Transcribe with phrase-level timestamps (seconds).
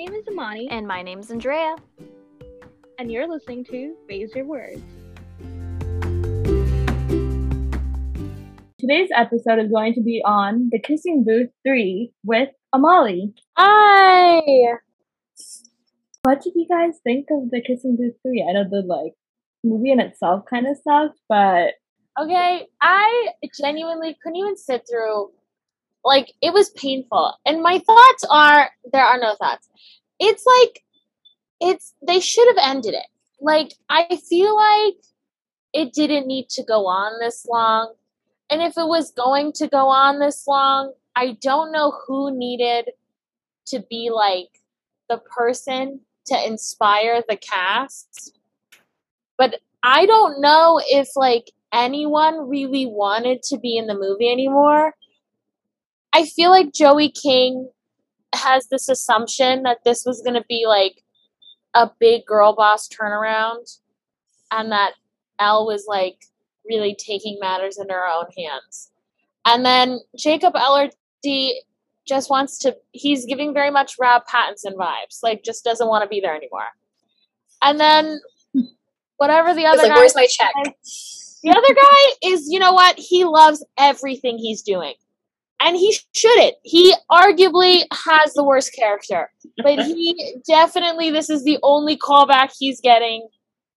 [0.00, 1.76] name is Amani, And my name is Andrea.
[2.98, 4.80] and you're listening to Raise Your Words.
[8.78, 13.34] Today's episode is going to be on The Kissing Booth 3 with Amaly.
[13.58, 14.40] Hi.
[16.22, 18.46] What did you guys think of The Kissing Booth 3?
[18.48, 19.12] I know the like
[19.62, 21.74] movie in itself kind of sucked, but
[22.18, 25.30] Okay, I genuinely couldn't even sit through.
[26.04, 29.68] Like it was painful, and my thoughts are there are no thoughts.
[30.18, 30.82] It's like
[31.60, 33.06] it's they should have ended it.
[33.40, 34.94] Like I feel like
[35.72, 37.92] it didn't need to go on this long,
[38.48, 42.90] and if it was going to go on this long, I don't know who needed
[43.66, 44.48] to be like
[45.08, 48.38] the person to inspire the cast.
[49.36, 54.94] But I don't know if like anyone really wanted to be in the movie anymore.
[56.12, 57.70] I feel like Joey King
[58.34, 61.02] has this assumption that this was going to be like
[61.74, 63.78] a big girl boss turnaround
[64.50, 64.94] and that
[65.38, 66.16] Elle was like
[66.68, 68.90] really taking matters into her own hands.
[69.46, 71.52] And then Jacob Elordi
[72.06, 76.08] just wants to he's giving very much Rob Pattinson vibes, like just doesn't want to
[76.08, 76.66] be there anymore.
[77.62, 78.20] And then
[79.16, 80.52] whatever the other like, where's my check?
[81.42, 82.98] the other guy is, you know what?
[82.98, 84.94] He loves everything he's doing.
[85.62, 86.54] And he shouldn't.
[86.62, 89.30] He arguably has the worst character.
[89.62, 93.28] But he definitely, this is the only callback he's getting.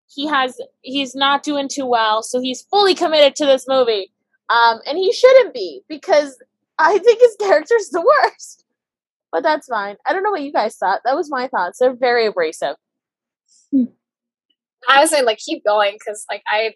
[0.07, 2.23] He has, he's not doing too well.
[2.23, 4.11] So he's fully committed to this movie.
[4.49, 6.37] Um, and he shouldn't be because
[6.79, 8.65] I think his character's the worst.
[9.31, 9.95] But that's fine.
[10.05, 11.01] I don't know what you guys thought.
[11.03, 11.79] That was my thoughts.
[11.79, 12.75] They're very abrasive.
[14.87, 16.75] I was saying, like, keep going because, like, I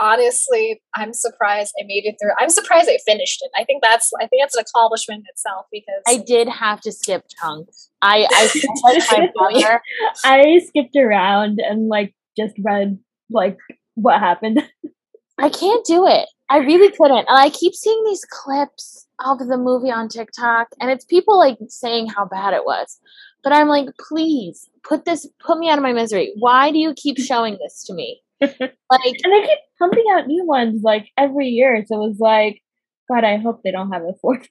[0.00, 2.32] honestly, I'm surprised I made it through.
[2.38, 3.50] I'm surprised I finished it.
[3.56, 6.92] I think that's, I think that's an accomplishment in itself because I did have to
[6.92, 7.90] skip chunks.
[8.02, 9.82] I, I felt brother.
[10.24, 12.98] I skipped around and like just read
[13.30, 13.58] like
[13.94, 14.66] what happened.
[15.38, 16.28] I can't do it.
[16.50, 17.26] I really couldn't.
[17.28, 21.58] And I keep seeing these clips of the movie on TikTok, and it's people like
[21.68, 22.98] saying how bad it was.
[23.42, 26.32] But I'm like, please put this, put me out of my misery.
[26.38, 28.20] Why do you keep showing this to me?
[28.40, 31.84] Like, And they keep pumping out new ones like every year.
[31.86, 32.60] So it was like,
[33.08, 34.48] God, I hope they don't have a fourth.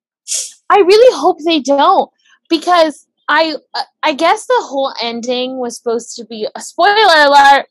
[0.70, 2.10] I really hope they don't
[2.48, 3.56] because I,
[4.02, 7.66] I guess the whole ending was supposed to be a spoiler alert.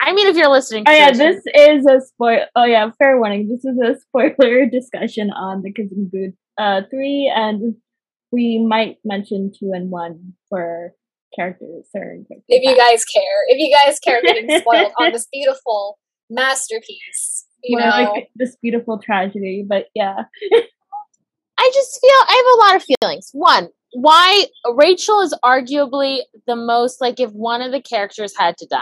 [0.00, 2.46] I mean, if you're listening, Oh yeah, this is a spoil.
[2.56, 3.48] Oh yeah, fair warning.
[3.48, 7.76] This is a spoiler discussion on the Kissing Booth uh, three, and
[8.32, 10.92] we might mention two and one for
[11.36, 11.86] characters.
[11.92, 12.44] Certain characters.
[12.48, 15.98] if you guys care, if you guys care getting spoiled on this beautiful
[16.30, 20.24] masterpiece, you More know, like this beautiful tragedy, but yeah,
[21.58, 23.30] I just feel I have a lot of feelings.
[23.32, 28.66] One, why Rachel is arguably the most like if one of the characters had to
[28.66, 28.80] die.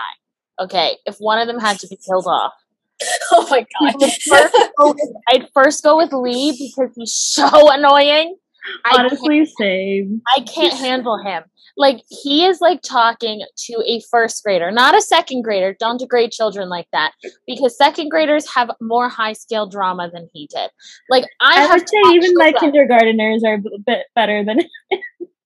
[0.60, 2.52] Okay, if one of them had to be killed off.
[3.32, 4.12] oh my god.
[4.28, 8.36] First go with- I'd first go with Lee because he's so annoying.
[8.92, 10.22] Honestly, same.
[10.36, 11.44] I can't handle him.
[11.76, 15.74] Like he is like talking to a first grader, not a second grader.
[15.78, 17.12] Don't degrade children like that
[17.46, 20.70] because second graders have more high scale drama than he did.
[21.08, 24.60] Like I, I have would say even my kindergarteners are a bit better than.
[24.60, 24.68] Him.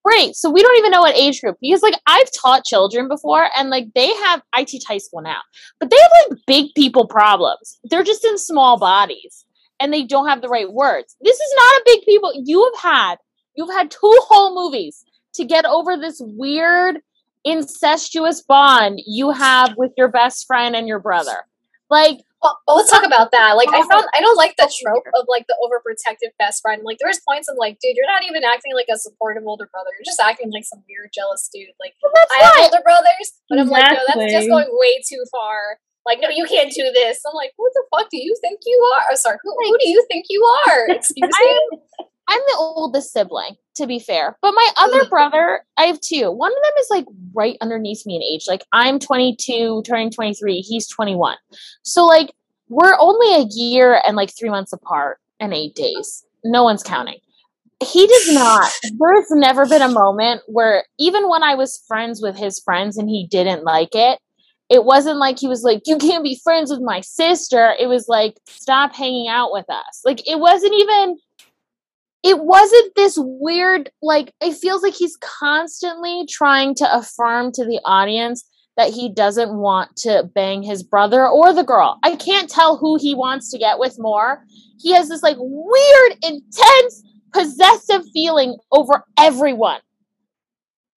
[0.04, 0.37] Great.
[0.37, 3.71] So we don't even know what age group because like I've taught children before and
[3.71, 5.41] like they have I teach high school now,
[5.81, 7.78] but they have like big people problems.
[7.84, 9.46] They're just in small bodies
[9.81, 11.16] and they don't have the right words.
[11.20, 12.32] This is not a big people.
[12.44, 13.16] You have had
[13.54, 15.04] you've had two whole movies
[15.34, 16.98] to get over this weird
[17.44, 21.47] incestuous bond you have with your best friend and your brother.
[21.88, 23.53] Like Well, well, let's talk about that.
[23.53, 26.82] Like, I oh found I don't like the trope of like the overprotective best friend.
[26.84, 29.91] Like, there's points I'm like, dude, you're not even acting like a supportive older brother.
[29.97, 31.70] You're just acting like some weird jealous dude.
[31.81, 35.25] Like, that's I have older brothers, but I'm like, no, that's just going way too
[35.31, 35.78] far.
[36.06, 37.21] Like, no, you can't do this.
[37.28, 39.17] I'm like, what the fuck do you think you are?
[39.17, 40.89] Sorry, who, who do you think you are?
[40.91, 41.61] Excuse me.
[42.01, 44.36] I'm, I'm the oldest sibling, to be fair.
[44.42, 45.10] But my other Mm.
[45.10, 46.30] brother, I have two.
[46.30, 47.04] One of them is like
[47.34, 48.45] right underneath me in age.
[48.48, 50.60] Like I'm 22, turning 23.
[50.60, 51.36] He's 21.
[51.83, 52.33] So like
[52.69, 56.25] we're only a year and like three months apart and eight days.
[56.45, 57.19] No one's counting.
[57.83, 58.72] He does not.
[58.98, 63.09] There's never been a moment where even when I was friends with his friends and
[63.09, 64.19] he didn't like it,
[64.68, 67.74] it wasn't like he was like, You can't be friends with my sister.
[67.78, 70.03] It was like, Stop hanging out with us.
[70.04, 71.16] Like, it wasn't even
[72.22, 77.80] it wasn't this weird like it feels like he's constantly trying to affirm to the
[77.84, 78.45] audience
[78.77, 81.98] that he doesn't want to bang his brother or the girl.
[82.03, 84.45] I can't tell who he wants to get with more.
[84.80, 89.80] He has this like weird intense possessive feeling over everyone.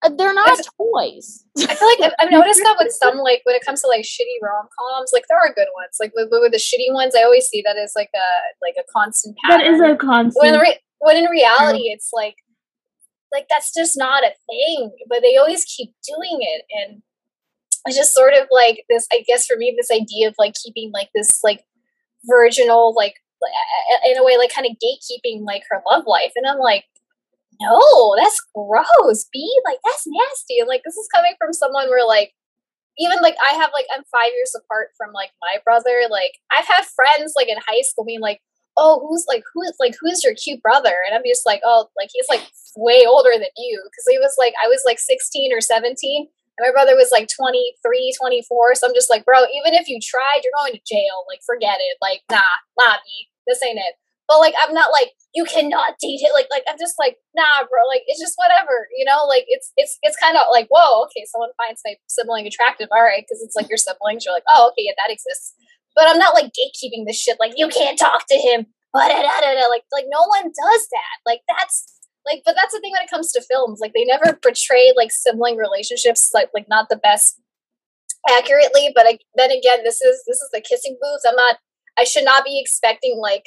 [0.02, 1.44] Uh, they're not toys.
[1.58, 4.06] I feel like I've, I've noticed that with some like when it comes to like
[4.06, 5.98] shitty rom coms, like there are good ones.
[6.00, 8.28] Like with, with the shitty ones, I always see that as like a
[8.62, 9.60] like a constant pattern.
[9.60, 10.42] That is a constant.
[10.42, 12.36] when re- when in reality it's like
[13.32, 17.02] like that's just not a thing but they always keep doing it and
[17.86, 20.92] it's just sort of like this i guess for me this idea of like keeping
[20.94, 21.64] like this like
[22.26, 23.16] virginal like
[24.06, 26.84] in a way like kind of gatekeeping like her love life and i'm like
[27.62, 32.06] no that's gross b like that's nasty and like this is coming from someone where
[32.08, 32.34] like
[32.98, 36.68] even like i have like i'm five years apart from like my brother like i've
[36.68, 38.42] had friends like in high school being like
[38.80, 40.96] oh, who's like who's like who's your cute brother?
[41.06, 42.48] And I'm just like, oh, like he's like
[42.78, 46.28] way older than you because he was like I was like 16 or 17.
[46.58, 48.76] And my brother was like 23, 24.
[48.76, 51.24] So I'm just like, bro, even if you tried, you're going to jail.
[51.30, 51.96] Like, forget it.
[52.02, 52.44] Like, nah,
[52.76, 53.30] me.
[53.48, 53.96] This ain't it.
[54.30, 56.32] But like, I'm not like you cannot date it.
[56.38, 57.82] Like, like I'm just like, nah, bro.
[57.90, 58.88] Like, it's just whatever.
[58.96, 62.46] You know, like it's it's it's kind of like, whoa, okay, someone finds my sibling
[62.46, 62.88] attractive.
[62.94, 64.24] All right, because it's like your siblings.
[64.24, 65.58] You're like, oh, okay, yeah, that exists
[66.00, 67.38] but I'm not like gatekeeping this shit.
[67.40, 68.68] Like you can't talk to him.
[68.94, 69.14] Like
[69.92, 71.16] like no one does that.
[71.26, 71.94] Like that's
[72.26, 73.80] like, but that's the thing when it comes to films.
[73.80, 77.40] Like they never portray like sibling relationships like like not the best
[78.30, 78.92] accurately.
[78.96, 81.22] But I, then again, this is this is the kissing booth.
[81.28, 81.58] I'm not.
[81.98, 83.44] I should not be expecting like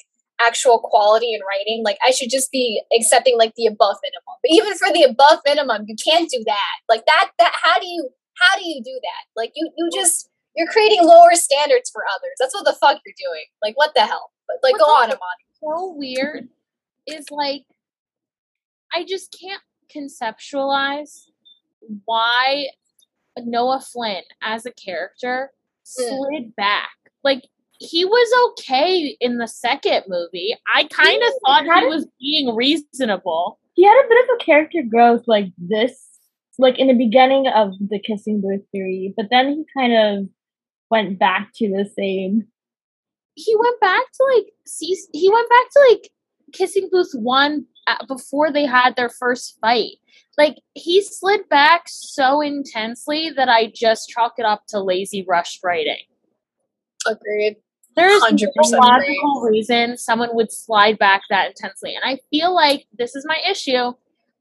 [0.47, 1.83] actual quality in writing.
[1.85, 4.37] Like I should just be accepting like the above minimum.
[4.43, 6.75] But even for the above minimum, you can't do that.
[6.89, 9.41] Like that that how do you how do you do that?
[9.41, 12.35] Like you you just you're creating lower standards for others.
[12.39, 13.45] That's what the fuck you're doing.
[13.63, 14.31] Like, what the hell?
[14.47, 15.19] But like, What's go on, Amani.
[15.61, 16.49] So weird
[17.07, 17.63] is like,
[18.93, 19.63] I just can't
[19.95, 21.27] conceptualize
[22.05, 22.67] why
[23.39, 25.51] Noah Flynn as a character
[25.97, 26.05] hmm.
[26.05, 26.57] slid mm.
[26.57, 26.91] back.
[27.25, 27.45] Like,
[27.83, 30.55] he was okay in the second movie.
[30.75, 33.59] I kind of thought he was being reasonable.
[33.75, 35.99] He had a bit of a character growth like this,
[36.59, 40.29] like in the beginning of the kissing booth three, but then he kind of
[40.91, 42.47] went back to the same.
[43.35, 44.53] He went back to like.
[45.13, 46.11] He went back to like
[46.53, 49.97] kissing booth one uh, before they had their first fight.
[50.39, 55.61] Like he slid back so intensely that I just chalk it up to lazy rushed
[55.65, 55.97] writing.
[57.07, 57.57] Agreed.
[57.95, 63.15] There's no logical reason someone would slide back that intensely, and I feel like this
[63.15, 63.93] is my issue.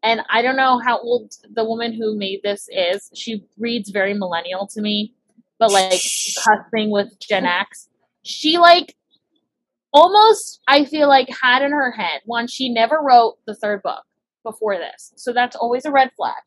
[0.04, 3.12] And I don't know how old the woman who made this is.
[3.14, 5.14] She reads very millennial to me
[5.62, 6.02] but like
[6.44, 7.88] cussing with Gen X.
[8.24, 8.96] She like
[9.94, 14.04] almost I feel like had in her head one she never wrote the third book
[14.44, 15.14] before this.
[15.16, 16.42] So that's always a red flag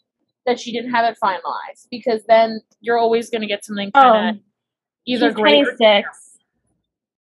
[0.46, 4.30] that she didn't have it finalized because then you're always going to get something kind
[4.30, 4.44] of oh,
[5.06, 6.33] either great 26.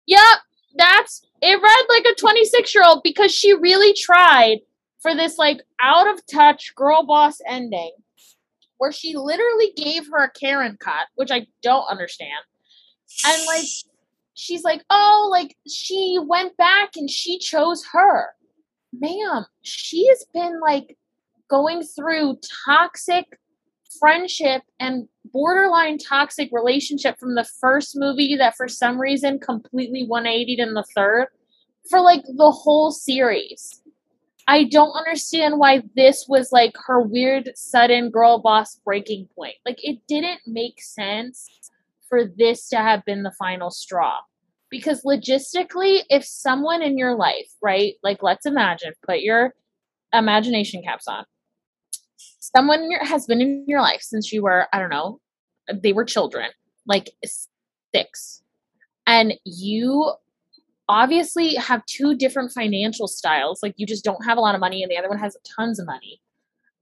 [0.07, 0.39] Yep,
[0.77, 4.59] that's it read like a 26 year old because she really tried
[5.01, 7.93] for this like out of touch girl boss ending
[8.79, 12.33] where she literally gave her a Karen cut, which I don't understand.
[13.27, 13.67] And like
[14.35, 18.31] she's like, "Oh, like she went back and she chose her."
[18.93, 20.97] Ma'am, she has been like
[21.49, 23.39] going through toxic
[23.99, 30.59] friendship and borderline toxic relationship from the first movie that for some reason completely 180'd
[30.59, 31.29] in the third
[31.89, 33.83] for like the whole series.
[34.49, 39.55] I don't understand why this was like her weird sudden girl boss breaking point.
[39.65, 41.49] Like it didn't make sense
[42.09, 44.19] for this to have been the final straw.
[44.69, 49.55] Because logistically, if someone in your life, right, like let's imagine, put your
[50.13, 51.25] imagination caps on.
[52.43, 55.21] Someone your, has been in your life since you were, I don't know,
[55.73, 56.51] they were children,
[56.87, 57.11] like
[57.95, 58.43] six.
[59.07, 60.13] And you
[60.89, 63.61] obviously have two different financial styles.
[63.63, 65.79] Like you just don't have a lot of money and the other one has tons
[65.79, 66.21] of money.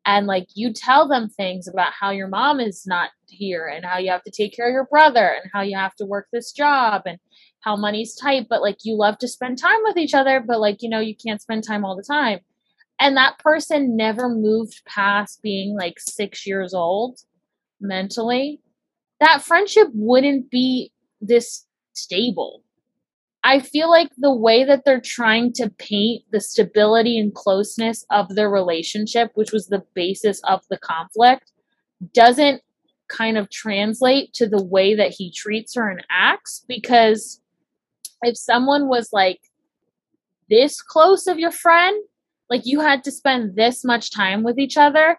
[0.06, 3.98] And like you tell them things about how your mom is not here and how
[3.98, 6.52] you have to take care of your brother and how you have to work this
[6.52, 7.18] job and
[7.60, 10.78] how money's tight, but like you love to spend time with each other, but like,
[10.80, 12.40] you know, you can't spend time all the time.
[13.00, 17.18] And that person never moved past being like six years old
[17.80, 18.60] mentally.
[19.20, 22.62] That friendship wouldn't be this stable
[23.42, 28.34] I feel like the way that they're trying to paint the stability and closeness of
[28.34, 31.52] their relationship, which was the basis of the conflict,
[32.12, 32.62] doesn't
[33.08, 36.64] kind of translate to the way that he treats her and acts.
[36.68, 37.40] Because
[38.22, 39.40] if someone was like
[40.50, 41.96] this close of your friend,
[42.50, 45.18] like you had to spend this much time with each other,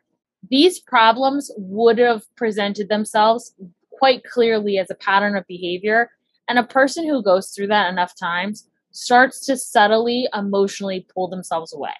[0.49, 3.55] these problems would have presented themselves
[3.91, 6.11] quite clearly as a pattern of behavior
[6.49, 11.73] and a person who goes through that enough times starts to subtly emotionally pull themselves
[11.73, 11.93] away.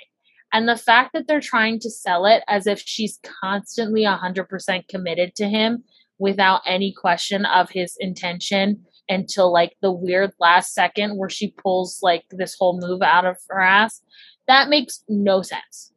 [0.52, 5.36] And the fact that they're trying to sell it as if she's constantly 100% committed
[5.36, 5.86] to him
[6.20, 12.00] without any question of his intention until like the weird last second where she pulls
[12.02, 14.02] like this whole move out of her ass,
[14.52, 15.94] that makes no sense.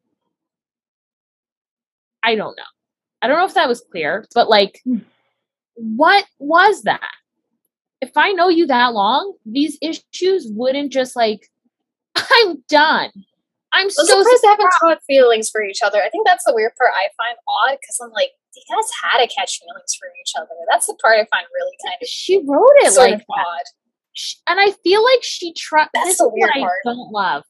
[2.23, 2.62] I don't know.
[3.20, 4.99] I don't know if that was clear, but like, hmm.
[5.75, 7.11] what was that?
[8.00, 11.49] If I know you that long, these issues wouldn't just like,
[12.14, 13.11] I'm done.
[13.73, 15.99] I'm so surprised they haven't caught feelings for each other.
[15.99, 19.18] I think that's the weird part I find odd because I'm like, you guys had
[19.18, 20.54] to catch feelings for each other.
[20.70, 23.64] That's the part I find really kind of She wrote it like odd.
[24.46, 25.88] And I feel like she tried.
[25.92, 26.78] That's the weird part.
[26.87, 27.42] I don't love.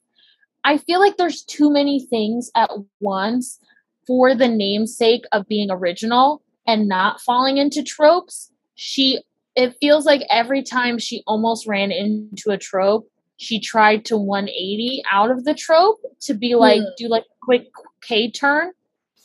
[0.64, 3.61] I feel like there's too many things at once
[4.06, 8.50] for the namesake of being original and not falling into tropes.
[8.75, 9.21] She,
[9.54, 15.02] it feels like every time she almost ran into a trope, she tried to 180
[15.11, 16.88] out of the trope to be like Hmm.
[16.97, 17.68] do like a quick
[18.02, 18.73] K turn.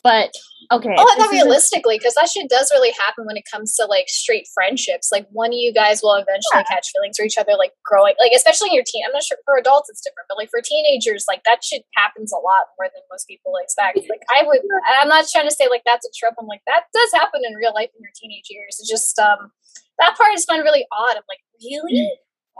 [0.04, 0.32] But
[0.72, 3.86] okay, Oh, is a- realistically, because that shit does really happen when it comes to
[3.86, 5.10] like straight friendships.
[5.12, 8.32] Like one of you guys will eventually catch feelings for each other, like growing, like
[8.36, 9.04] especially in your teen.
[9.06, 12.32] I'm not sure for adults it's different, but like for teenagers, like that shit happens
[12.32, 14.00] a lot more than most people expect.
[14.08, 14.62] Like I would,
[15.02, 16.36] I'm not trying to say like that's a trope.
[16.40, 18.78] I'm like that does happen in real life in your teenage years.
[18.80, 19.52] It's just um
[20.00, 21.18] that part is find really odd.
[21.18, 22.08] I'm like, really?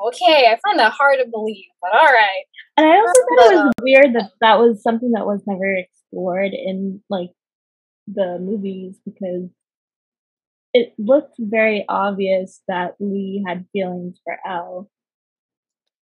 [0.08, 2.44] Okay, I find that hard to believe, but all right.
[2.78, 6.54] And I also thought it was weird that that was something that was never explored
[6.54, 7.30] in like
[8.08, 9.50] the movies because
[10.74, 14.90] it looked very obvious that Lee had feelings for Elle.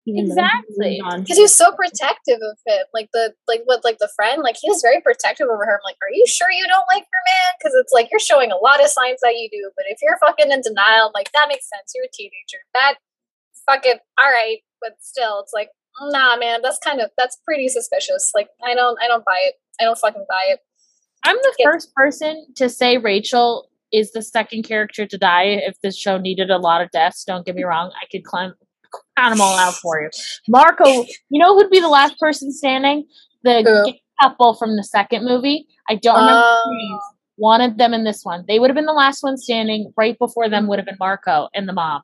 [0.08, 1.02] even though he Exactly.
[1.22, 4.56] because he was so protective of him like the like what like the friend like
[4.62, 5.74] he was very protective over her.
[5.74, 7.52] I'm like are you sure you don't like your man?
[7.60, 10.18] Because it's like you're showing a lot of signs that you do but if you're
[10.20, 11.92] fucking in denial like that makes sense.
[11.96, 12.62] You're a teenager.
[12.74, 12.96] That
[13.68, 15.70] fucking all right but still it's like
[16.12, 18.32] nah man that's kind of that's pretty suspicious.
[18.36, 20.60] Like i don't i don't buy it i don't fucking buy it
[21.26, 25.98] I'm the first person to say Rachel is the second character to die if this
[25.98, 27.24] show needed a lot of deaths.
[27.24, 27.92] Don't get me wrong.
[28.00, 28.54] I could climb,
[29.18, 30.10] count them all out for you.
[30.48, 33.06] Marco, you know who'd be the last person standing?
[33.44, 35.68] The couple from the second movie.
[35.90, 36.42] I don't remember.
[36.44, 37.00] Oh.
[37.38, 38.46] Wanted them in this one.
[38.48, 39.92] They would have been the last one standing.
[39.98, 42.02] Right before them would have been Marco and the mom.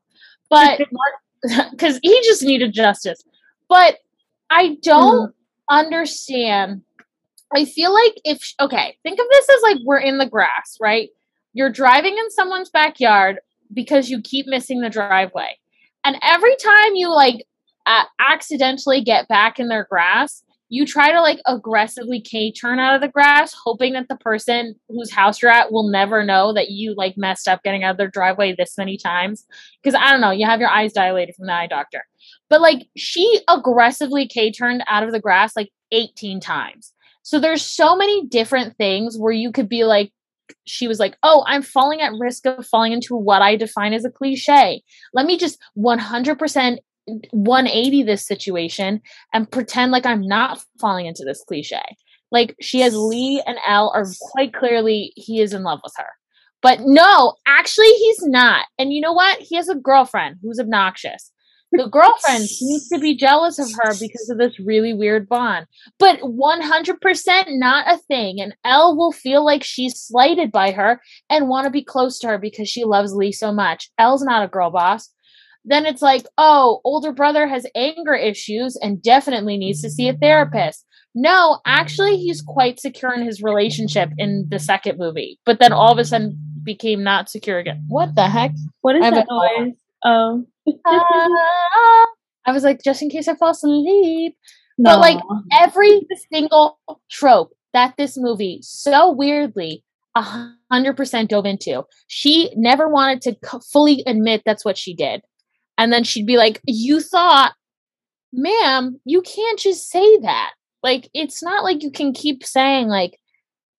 [0.50, 0.82] But
[1.72, 3.24] because he just needed justice.
[3.70, 3.98] But
[4.50, 5.75] I don't hmm.
[5.75, 6.82] understand.
[7.53, 11.10] I feel like if okay, think of this as like we're in the grass, right?
[11.53, 13.39] You're driving in someone's backyard
[13.74, 15.58] because you keep missing the driveway.
[16.03, 17.46] And every time you like
[17.86, 22.96] uh, accidentally get back in their grass, you try to like aggressively K turn out
[22.96, 26.70] of the grass, hoping that the person whose house you're at will never know that
[26.70, 29.46] you like messed up getting out of their driveway this many times.
[29.84, 32.05] Because I don't know, you have your eyes dilated from the eye doctor.
[32.50, 36.93] But like she aggressively K turned out of the grass like 18 times.
[37.24, 40.12] So there's so many different things where you could be like,
[40.66, 44.06] she was like, oh, I'm falling at risk of falling into what I define as
[44.06, 44.82] a cliche.
[45.13, 46.78] Let me just 100%
[47.32, 49.01] 180 this situation
[49.34, 51.82] and pretend like I'm not falling into this cliche.
[52.32, 56.08] Like she has Lee and Elle are quite clearly he is in love with her.
[56.62, 58.68] But no, actually he's not.
[58.78, 59.40] And you know what?
[59.40, 61.32] He has a girlfriend who's obnoxious.
[61.72, 65.68] The girlfriend seems to be jealous of her because of this really weird bond.
[66.00, 68.42] But 100% not a thing.
[68.42, 72.28] And Elle will feel like she's slighted by her and want to be close to
[72.28, 73.90] her because she loves Lee so much.
[73.98, 75.10] Elle's not a girl boss.
[75.63, 80.13] Then it's like, oh, older brother has anger issues and definitely needs to see a
[80.13, 80.86] therapist.
[81.13, 85.92] No, actually, he's quite secure in his relationship in the second movie, but then all
[85.92, 87.84] of a sudden became not secure again.
[87.90, 88.51] What the heck?
[88.82, 89.74] What is that noise?
[90.04, 90.46] Oh.
[90.86, 92.06] Ah.
[92.46, 94.36] I was like, just in case I fall asleep.
[94.77, 94.91] no.
[94.91, 95.20] But, like,
[95.51, 96.01] every
[96.34, 99.84] single trope that this movie so weirdly
[100.15, 100.24] a
[100.70, 101.84] hundred percent dove into.
[102.08, 105.22] She never wanted to c- fully admit that's what she did,
[105.77, 107.53] and then she'd be like, "You thought,
[108.34, 110.51] ma'am, you can't just say that.
[110.84, 113.20] Like, it's not like you can keep saying like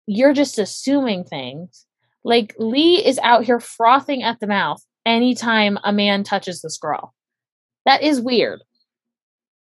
[0.06, 1.86] you're just assuming things.
[2.24, 7.14] Like Lee is out here frothing at the mouth anytime a man touches this girl.
[7.86, 8.60] That is weird."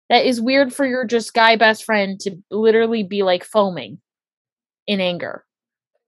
[0.09, 3.99] That is weird for your just guy best friend to literally be like foaming
[4.87, 5.43] in anger.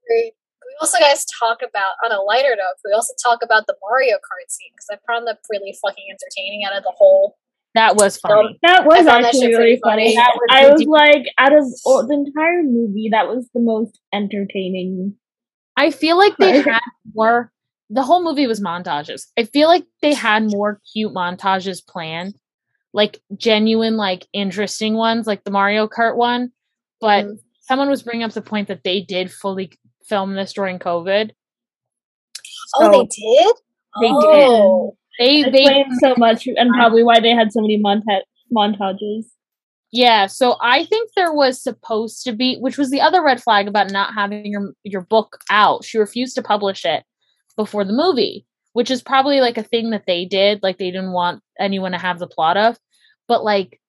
[0.07, 0.31] Great.
[0.61, 2.79] We also guys talk about on a lighter note.
[2.85, 6.61] We also talk about the Mario Kart scene because I found that really fucking entertaining
[6.65, 7.35] out of the whole.
[7.75, 8.57] That was funny.
[8.63, 10.15] That was I found that actually really funny.
[10.15, 10.15] funny.
[10.15, 10.99] That was I was ridiculous.
[11.01, 15.15] like, out of all, the entire movie, that was the most entertaining.
[15.75, 16.65] I feel like they Right.
[16.71, 16.79] had
[17.13, 17.51] more.
[17.89, 19.27] The whole movie was montages.
[19.37, 22.35] I feel like they had more cute montages planned,
[22.93, 26.51] like genuine, like interesting ones, like the Mario Kart one.
[27.01, 27.39] But Mhm.
[27.61, 29.71] someone was bringing up the point that they did fully
[30.05, 31.31] film this during COVID.
[32.75, 33.55] oh, they did.
[34.01, 34.95] They oh.
[35.17, 38.21] They It they explains so much and probably why they had so many monta-
[38.55, 39.25] montages.
[39.91, 43.67] Yeah, so I think there was supposed to be, which was the other red flag
[43.67, 45.83] about not having your your book out.
[45.83, 47.03] She refused to publish it
[47.59, 51.11] before the movie, which is probably like a thing that they did, like they didn't
[51.11, 52.77] want anyone to have the plot of.
[53.27, 53.81] But like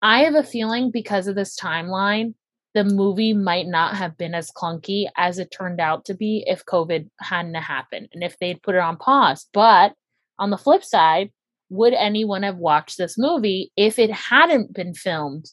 [0.00, 2.32] I have a feeling because of this timeline,
[2.72, 6.64] the movie might not have been as clunky as it turned out to be if
[6.64, 9.48] COVID hadn't happened and if they'd put it on pause.
[9.52, 9.92] But
[10.38, 11.30] on the flip side,
[11.68, 15.50] would anyone have watched this movie if it hadn't been filmed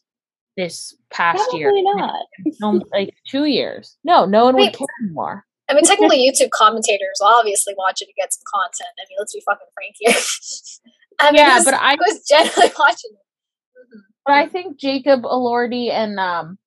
[0.55, 1.71] this past Probably year?
[1.95, 2.25] not.
[2.61, 3.97] Filmed like two years.
[4.05, 5.45] No, no one would care anymore.
[5.71, 8.89] I mean, technically, YouTube commentators will obviously watch it to get some content.
[8.99, 10.13] I mean, let's be fucking frank here.
[11.19, 13.17] I mean, Yeah, who's- but I who's generally watching it?
[14.25, 16.59] But I think Jacob Elordi and um,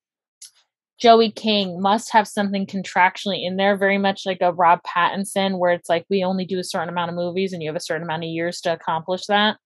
[0.99, 5.71] Joey King must have something contractually in there, very much like a Rob Pattinson, where
[5.71, 8.03] it's like we only do a certain amount of movies and you have a certain
[8.03, 9.57] amount of years to accomplish that.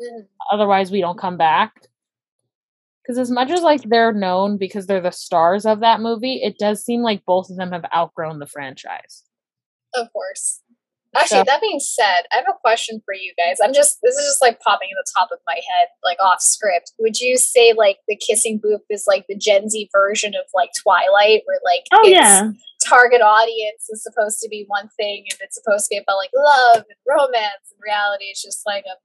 [0.00, 0.26] Mhm.
[0.52, 1.72] Otherwise, we don't come back.
[3.02, 6.56] Because as much as like they're known because they're the stars of that movie, it
[6.58, 9.24] does seem like both of them have outgrown the franchise.
[9.94, 10.60] Of course.
[11.14, 13.58] Actually, So- that being said, I have a question for you guys.
[13.62, 16.40] I'm just this is just like popping in the top of my head, like off
[16.40, 16.92] script.
[17.00, 20.70] Would you say like the kissing booth is like the Gen Z version of like
[20.82, 22.50] Twilight, where like Oh its yeah.
[22.88, 26.30] target audience is supposed to be one thing and it's supposed to be about like
[26.34, 28.96] love and romance and reality it's just like a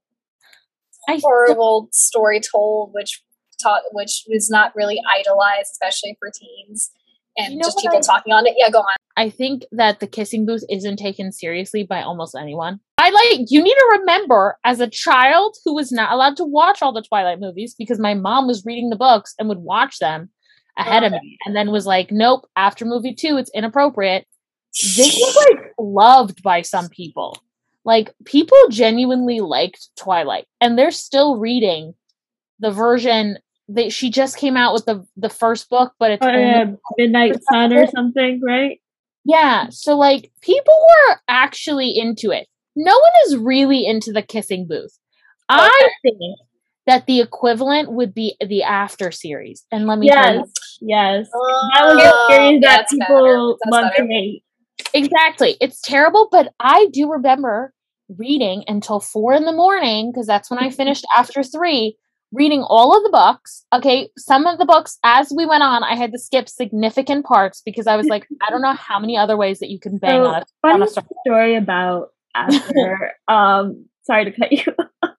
[1.12, 3.22] I horrible story told which
[3.62, 6.90] taught which was not really idolized especially for teens
[7.36, 9.98] and You know just people I- talking on it yeah go on I think that
[9.98, 12.78] the kissing booth isn't taken seriously by almost anyone.
[12.98, 16.82] I like you need to remember as a child who was not allowed to watch
[16.82, 20.30] all the Twilight movies because my mom was reading the books and would watch them
[20.78, 24.24] ahead of me and then was like, Nope, after movie two, it's inappropriate.
[24.72, 27.36] This was like loved by some people.
[27.84, 31.94] Like people genuinely liked Twilight and they're still reading
[32.60, 33.38] the version
[33.68, 36.66] that she just came out with the the first book, but it's Or, only uh,
[36.96, 38.80] Midnight Sun or something, right?
[39.24, 40.74] yeah, so like people
[41.08, 42.46] were actually into it.
[42.76, 44.96] No one is really into the kissing booth.
[45.48, 45.70] I
[46.02, 46.38] think
[46.86, 49.66] that the equivalent would be the after series.
[49.70, 51.28] And let me tell you Yes, yes.
[51.34, 54.42] Oh, That was a series that people That's love to hate.
[54.94, 55.56] exactly.
[55.60, 57.72] It's terrible, but I do remember
[58.16, 61.96] reading until four in the morning because that's when I finished after three.
[62.32, 63.64] Reading all of the books.
[63.72, 67.62] Okay, some of the books as we went on, I had to skip significant parts
[67.64, 70.22] because I was like, I don't know how many other ways that you can bang
[70.22, 71.54] So, on a funny a story.
[71.56, 73.12] about after.
[73.28, 74.64] um, sorry to cut you,
[75.02, 75.10] off.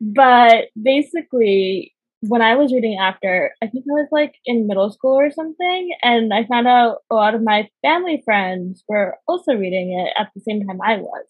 [0.00, 5.18] but basically, when I was reading after, I think I was like in middle school
[5.18, 9.92] or something, and I found out a lot of my family friends were also reading
[9.98, 11.26] it at the same time I was.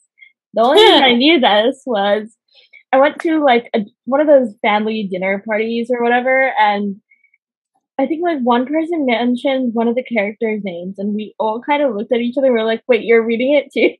[0.54, 2.36] The only reason I knew this was
[2.94, 6.94] I went to like a, one of those family dinner parties or whatever, and
[7.98, 11.82] I think like one person mentioned one of the characters' names, and we all kind
[11.82, 12.52] of looked at each other.
[12.52, 13.96] We were like, "Wait, you're reading it too?"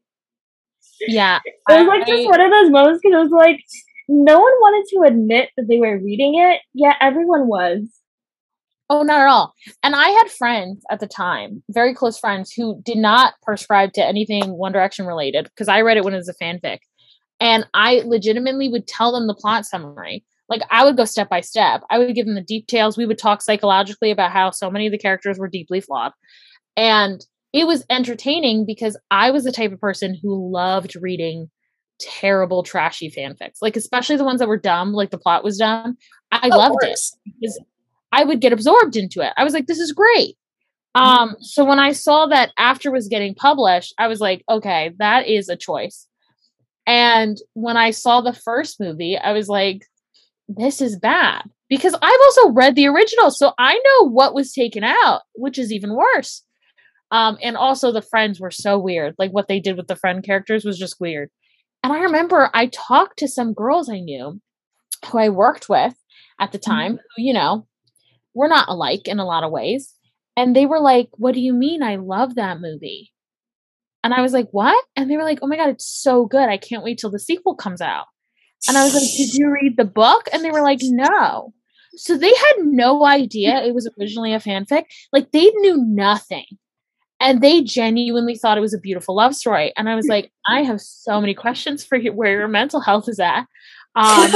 [1.09, 1.41] Yeah.
[1.69, 3.59] It was like just one of those moments because it was like
[4.09, 7.81] no one wanted to admit that they were reading it, yet everyone was.
[8.89, 9.55] Oh, not at all.
[9.83, 14.07] And I had friends at the time, very close friends, who did not prescribe to
[14.07, 16.79] anything One Direction related because I read it when it was a fanfic.
[17.41, 20.25] And I legitimately would tell them the plot summary.
[20.49, 21.83] Like I would go step by step.
[21.91, 22.97] I would give them the details.
[22.97, 26.13] We would talk psychologically about how so many of the characters were deeply flawed.
[26.77, 31.51] And it was entertaining because I was the type of person who loved reading
[32.01, 33.59] terrible, trashy fanfics.
[33.63, 35.97] Like especially the ones that were dumb, like the plot was dumb.
[36.33, 37.61] I Of loved it because
[38.13, 39.33] I would get absorbed into it.
[39.37, 40.37] I was like, this is great.
[40.95, 45.27] Um, so when I saw that after was getting published, I was like, okay, that
[45.27, 46.07] is a choice.
[46.87, 49.87] And when I saw the first movie, I was like,
[50.49, 54.85] this is bad because I've also read the original, so I know what was taken
[54.85, 56.43] out, which is even worse.
[57.11, 59.15] Um, and also the friends were so weird.
[59.19, 61.31] Like what they did with the friend characters was just weird.
[61.83, 64.41] And I remember I talked to some girls I knew
[65.07, 65.95] who I worked with
[66.41, 67.67] at the time, who, you know,
[68.35, 69.95] we're not alike in a lot of ways.
[70.37, 71.83] And they were like, What do you mean?
[71.83, 73.13] I love that movie.
[74.05, 74.85] And I was like, What?
[74.95, 76.49] And they were like, Oh my God, it's so good.
[76.49, 78.05] I can't wait till the sequel comes out.
[78.69, 80.29] And I was like, Did you read the book?
[80.33, 81.53] And they were like, No.
[81.97, 84.85] So they had no idea it was originally a fanfic.
[85.13, 86.45] Like they knew nothing.
[87.21, 89.73] And they genuinely thought it was a beautiful love story.
[89.77, 93.09] And I was like, I have so many questions for you where your mental health
[93.09, 93.47] is at.
[93.95, 94.33] Um,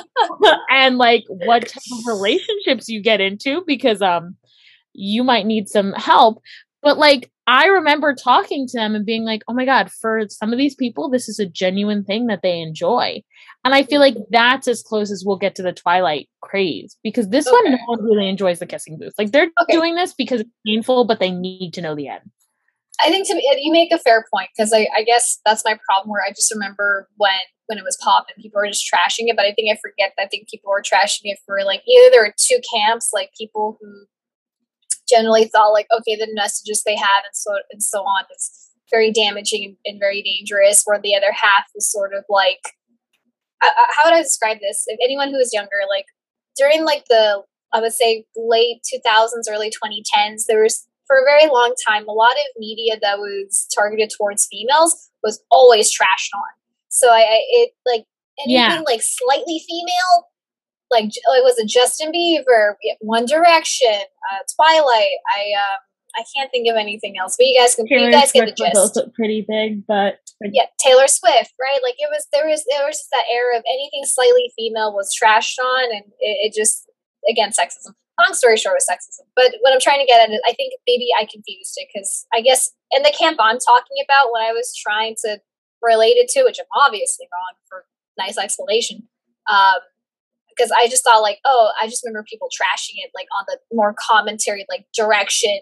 [0.70, 4.36] and like what type of relationships you get into because um
[4.94, 6.40] you might need some help.
[6.82, 10.52] But like, I remember talking to them and being like, oh my God, for some
[10.52, 13.22] of these people, this is a genuine thing that they enjoy.
[13.64, 17.28] And I feel like that's as close as we'll get to the Twilight craze because
[17.30, 17.56] this Okay.
[17.56, 19.14] one, no one really enjoys the kissing booth.
[19.18, 19.72] Like, they're Okay.
[19.72, 22.30] doing this because it's painful, but they need to know the end.
[23.00, 25.76] I think to me, you make a fair point because I, I guess that's my
[25.88, 26.10] problem.
[26.12, 27.32] Where I just remember when
[27.66, 29.36] when it was popping, people were just trashing it.
[29.36, 30.12] But I think I forget.
[30.16, 33.30] that I think people were trashing it for like either there were two camps, like
[33.36, 34.04] people who
[35.12, 39.10] generally thought like, okay, the messages they have and so and so on is very
[39.12, 40.82] damaging and, very dangerous.
[40.84, 42.60] Where the other half is sort of like,
[43.62, 44.84] I, I, how would I describe this?
[44.86, 46.06] If anyone who is younger, like
[46.56, 51.50] during like the I would say late 2000s, early 2010s, there was for a very
[51.50, 56.52] long time a lot of media that was targeted towards females was always trashed on.
[56.88, 58.04] So I, I it like
[58.40, 58.82] anything Yeah.
[58.86, 60.28] like slightly female,
[60.92, 65.18] like J- like was a Justin Bieber, One Direction, uh, Twilight.
[65.32, 65.80] I um
[66.14, 68.54] I can't think of anything else, but you guys can Taylor you guys get the
[68.54, 70.20] Swift was gist also pretty big, but
[70.52, 71.80] yeah, Taylor Swift, right?
[71.82, 75.10] Like it was there was there was just that era of anything slightly female was
[75.16, 76.90] trashed on, and it, it just
[77.28, 77.96] again sexism.
[78.20, 79.24] Long story short, was sexism.
[79.34, 82.26] But what I'm trying to get at is, I think maybe I confused it because
[82.32, 85.40] I guess in the camp I'm talking about, what I was trying to
[85.80, 87.84] relate it to, which I'm obviously wrong for
[88.18, 89.08] nice explanation,
[89.50, 89.80] um,
[90.56, 93.58] because I just thought like, oh, I just remember people trashing it like on the
[93.72, 95.58] more commentary, like direction,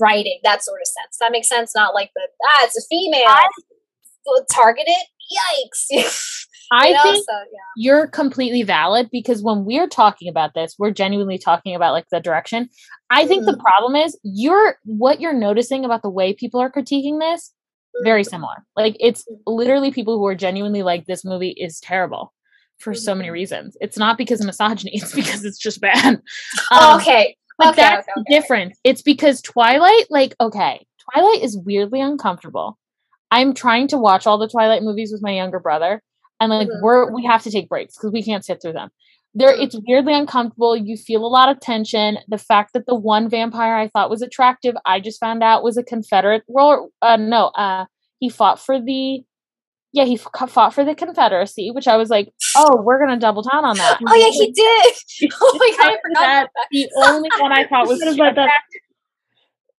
[0.00, 1.18] writing, that sort of sense.
[1.20, 1.74] That makes sense.
[1.74, 3.26] Not like the ah, it's a female
[4.50, 4.94] targeted.
[5.32, 6.34] Yikes!
[6.72, 7.58] I know, think so, yeah.
[7.76, 12.20] you're completely valid because when we're talking about this, we're genuinely talking about like the
[12.20, 12.68] direction.
[13.10, 13.60] I think the mm-hmm.
[13.60, 17.54] problem is you're what you're noticing about the way people are critiquing this
[18.04, 18.30] very mm-hmm.
[18.30, 18.66] similar.
[18.76, 19.50] Like it's mm-hmm.
[19.50, 22.34] literally people who are genuinely like this movie is terrible
[22.78, 23.76] for so many reasons.
[23.80, 26.20] It's not because of misogyny, it's because it's just bad.
[26.70, 27.36] Oh, Um, okay.
[27.58, 28.34] but okay, that's okay, okay.
[28.40, 28.78] difference.
[28.84, 32.78] It's because Twilight, like, okay, Twilight is weirdly uncomfortable.
[33.30, 36.02] I'm trying to watch all the Twilight movies with my younger brother,
[36.40, 36.82] and like Mhm.
[36.82, 38.90] we're we have to take breaks because we can't sit through them.
[39.34, 39.62] There, Mhm.
[39.64, 40.74] it's weirdly uncomfortable.
[40.76, 42.18] You feel a lot of tension.
[42.28, 45.76] The fact that the one vampire I thought was attractive, I just found out was
[45.76, 46.44] a Confederate.
[46.46, 47.84] Well, uh, no, uh,
[48.20, 49.24] he fought for the.
[49.92, 53.42] Yeah, he f- fought for the Confederacy, which I was like, "Oh, we're gonna double
[53.42, 54.94] down on that." Oh yeah, he did.
[55.40, 56.66] Oh my god, I forgot that, that.
[56.70, 58.50] the only one I thought was about that.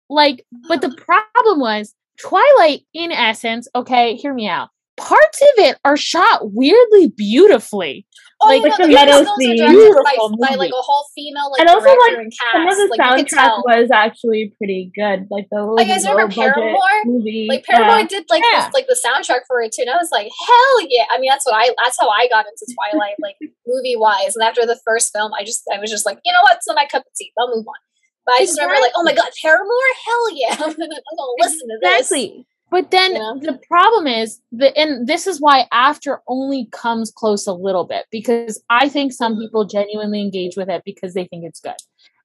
[0.10, 4.70] Like, but the problem was Twilight, in essence, okay, hear me out.
[4.98, 8.06] Parts of it are shot weirdly beautifully.
[8.42, 10.00] Oh, like, you know, the the meadow are directed
[10.40, 13.28] by, by like a whole female like And also, like, and some of the like,
[13.28, 15.28] soundtrack was actually pretty good.
[15.30, 17.04] Like the you guys remember Paramore?
[17.04, 17.48] movie.
[17.52, 18.08] Like Paramore yeah.
[18.08, 18.66] did like Yeah.
[18.66, 21.04] this, like the soundtrack for it too, and I was like, hell yeah!
[21.12, 23.36] I mean, that's what I that's how I got into Twilight, like
[23.68, 24.36] movie wise.
[24.40, 26.68] And after the first film, I just I was just like, you know what, it's
[26.68, 27.32] not my cup of tea.
[27.38, 27.82] I'll move on.
[28.26, 30.56] But I just remember like, oh my god, Paramore, hell yeah!
[30.64, 32.12] I'm gonna, I'm gonna listen to this.
[32.12, 32.48] Exactly.
[32.72, 33.40] But then know?
[33.40, 38.06] the problem is that, and this is why After only comes close a little bit
[38.12, 39.40] because I think some Mhm.
[39.42, 41.76] people genuinely engage with it because they think it's good.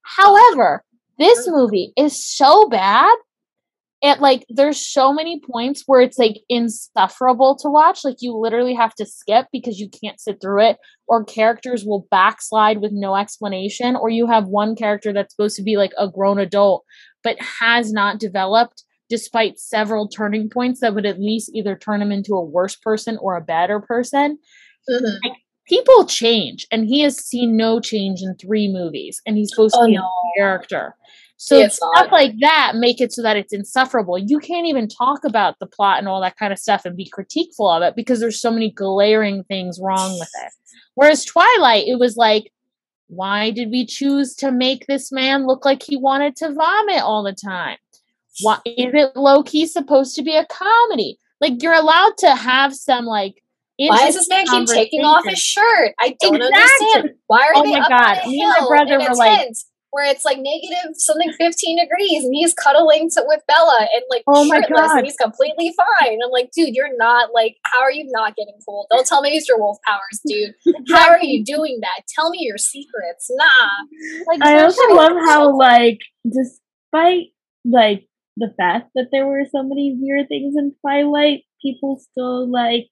[0.03, 0.83] However,
[1.17, 1.51] this Mhm.
[1.51, 3.15] movie is so bad.
[4.01, 8.03] It like there's so many points where it's like insufferable to watch.
[8.03, 10.77] Like you literally have to skip because you can't sit through it,
[11.07, 15.63] or characters will backslide with no explanation, or you have one character that's supposed to
[15.63, 16.83] be like a grown adult
[17.23, 22.11] but has not developed despite several turning points that would at least either turn him
[22.11, 24.37] into a worse person or a better person.
[24.89, 25.17] Mhm.
[25.67, 29.81] People change, and he has seen no change in three movies, and he's supposed Oh,
[29.83, 30.03] to be no.
[30.03, 30.95] a character.
[31.37, 32.11] So it's stuff not.
[32.11, 34.17] like that make it so that it's insufferable.
[34.17, 37.09] You can't even talk about the plot and all that kind of stuff and be
[37.09, 40.51] critiqueful of it because there's so many glaring things wrong with it.
[40.93, 42.51] Whereas Twilight, it was like,
[43.07, 47.21] why did we choose to make this man look like he wanted to vomit all
[47.23, 47.77] the time?
[48.41, 51.17] Why is it low key supposed to be a comedy?
[51.41, 53.41] Like you're allowed to have some like.
[53.77, 55.93] Why does this man keep taking off his shirt?
[55.99, 56.45] I don't Exactly.
[56.87, 57.09] understand.
[57.27, 58.17] Why are Oh they my up God.
[58.19, 59.49] on a Me and my brother were like-
[59.91, 64.23] where it's like negative something fifteen degrees and he's cuddling to, with Bella and like
[64.27, 64.97] Oh my shirtless God.
[64.97, 66.19] and he's completely fine.
[66.23, 68.87] I'm like, dude, you're not like, how are you not getting cold?
[68.89, 70.53] Don't tell me it's your wolf powers, dude.
[70.91, 72.01] How are you doing that?
[72.13, 73.29] Tell me your secrets.
[73.31, 74.25] Nah.
[74.27, 77.27] Like, I also love how like despite
[77.63, 82.87] like the fact that there were so many weird things in Twilight, people still like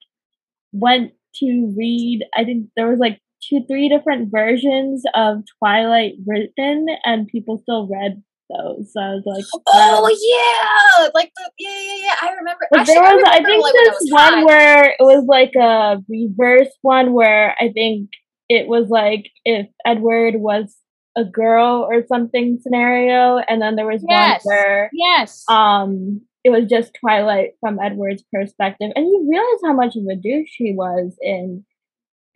[0.72, 6.88] went to read I think there was like two three different versions of Twilight written
[7.04, 8.92] and people still read those.
[8.94, 12.16] So I was like Oh yeah, like the yeah yeah yeah.
[12.22, 12.68] I remember.
[12.72, 14.44] But Actually, there was, I remember think, like was one high.
[14.44, 18.10] where it was like a reverse one where I think
[18.50, 20.76] it was like if Edward was
[21.16, 24.44] a girl or something scenario, and then there was Yes.
[24.46, 25.44] one where Yes.
[25.50, 30.16] um it was just Twilight from Edward's perspective, and you realize how much of a
[30.16, 31.64] douche he was in.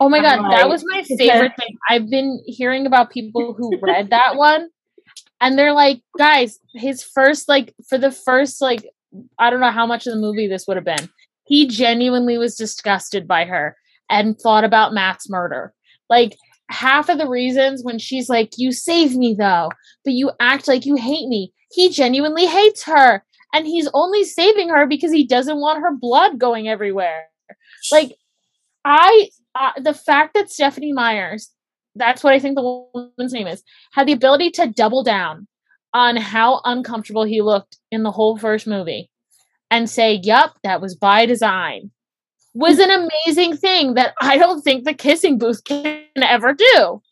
[0.00, 1.76] Oh my god, that was my favorite thing.
[1.88, 4.68] I've been hearing about people who read that one
[5.40, 8.88] and they're like, guys, his first like for the first like
[9.38, 11.08] I don't know how much of the movie this would have been.
[11.44, 13.76] He genuinely was disgusted by her
[14.10, 15.72] and thought about mass murder.
[16.08, 16.36] Like
[16.70, 19.70] half of the reasons when she's like, "You save me though,
[20.04, 24.68] but you act like you hate me." He genuinely hates her and he's only saving
[24.68, 27.28] her because he doesn't want her blood going everywhere.
[27.90, 28.14] Like
[28.84, 31.50] I uh, the fact that Stephanie Myers,
[31.94, 35.46] that's what I think the woman's name is, had the ability to double down
[35.94, 39.10] on how uncomfortable he looked in the whole first movie
[39.70, 41.90] and say, Yep, that was by design."
[42.54, 47.02] Was an amazing thing that I don't think the kissing booth can ever do.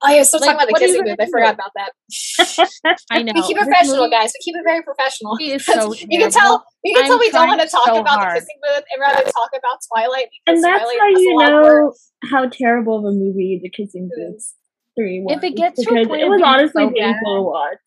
[0.00, 1.20] Oh, you're still Like, talking about the what are you kissing booth.
[1.20, 2.98] I forgot about that.
[3.10, 3.32] I know.
[3.34, 4.32] we keep it professional, guys.
[4.38, 5.36] We keep it very professional.
[5.40, 6.64] is so you can tell.
[6.84, 8.36] You can I'm tell we don't want to talk so about hard.
[8.36, 10.28] the kissing booth and rather talk about Twilight.
[10.46, 11.92] Because And that's Twilight how you know
[12.30, 14.54] how terrible of a movie The Kissing Booth booths.
[14.96, 15.36] three was.
[15.36, 17.78] If it gets to a because point it was honestly so painful to watch.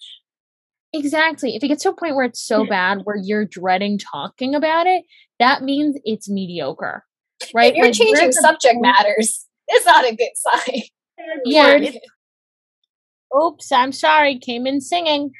[0.93, 1.56] Exactly.
[1.56, 4.88] If it gets to a point where it's so bad where you're dreading talking about
[4.88, 5.06] it,
[5.41, 7.04] that means it's mediocre.
[7.56, 7.71] Right?
[7.71, 9.47] If you're Like, changing where's the subject matters.
[9.73, 10.82] It's not a good sign.
[11.45, 11.91] Yeah.
[13.36, 14.38] Oops, I'm sorry.
[14.38, 15.32] Came in singing.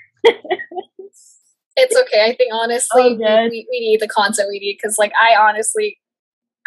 [1.76, 2.26] It's okay.
[2.26, 5.98] I think honestly, Oh, we, we, need the content we need because, like, I honestly,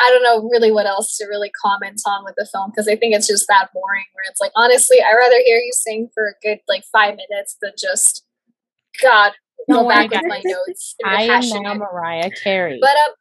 [0.01, 2.97] I don't know really what else to really comment on with the film because I
[2.97, 4.05] think it's just that boring.
[4.12, 7.57] Where it's like, honestly, I rather hear you sing for a good like five minutes
[7.62, 8.25] than just,
[9.01, 9.33] God,
[9.70, 10.97] go Don't back with my notes.
[11.05, 12.79] I am now Mariah Carey.
[12.81, 13.14] But um,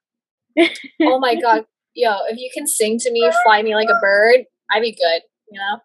[1.02, 4.46] oh my God, yo, if you can sing to me, fly me like a bird,
[4.72, 5.22] I'd be good.
[5.52, 5.80] You know,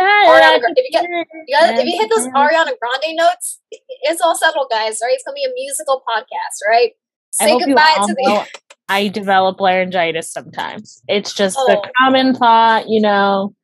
[0.00, 1.04] Ariana if you get
[1.46, 3.60] you got if you hit those Ariana Grande notes,
[4.02, 4.98] it's all settled, guys.
[5.02, 5.12] Right?
[5.12, 6.92] It's gonna be a musical podcast, right?
[7.30, 8.46] Say goodbye to the.
[8.88, 11.02] I develop laryngitis sometimes.
[11.08, 11.90] It's just the Oh.
[11.98, 13.54] common thought, you know.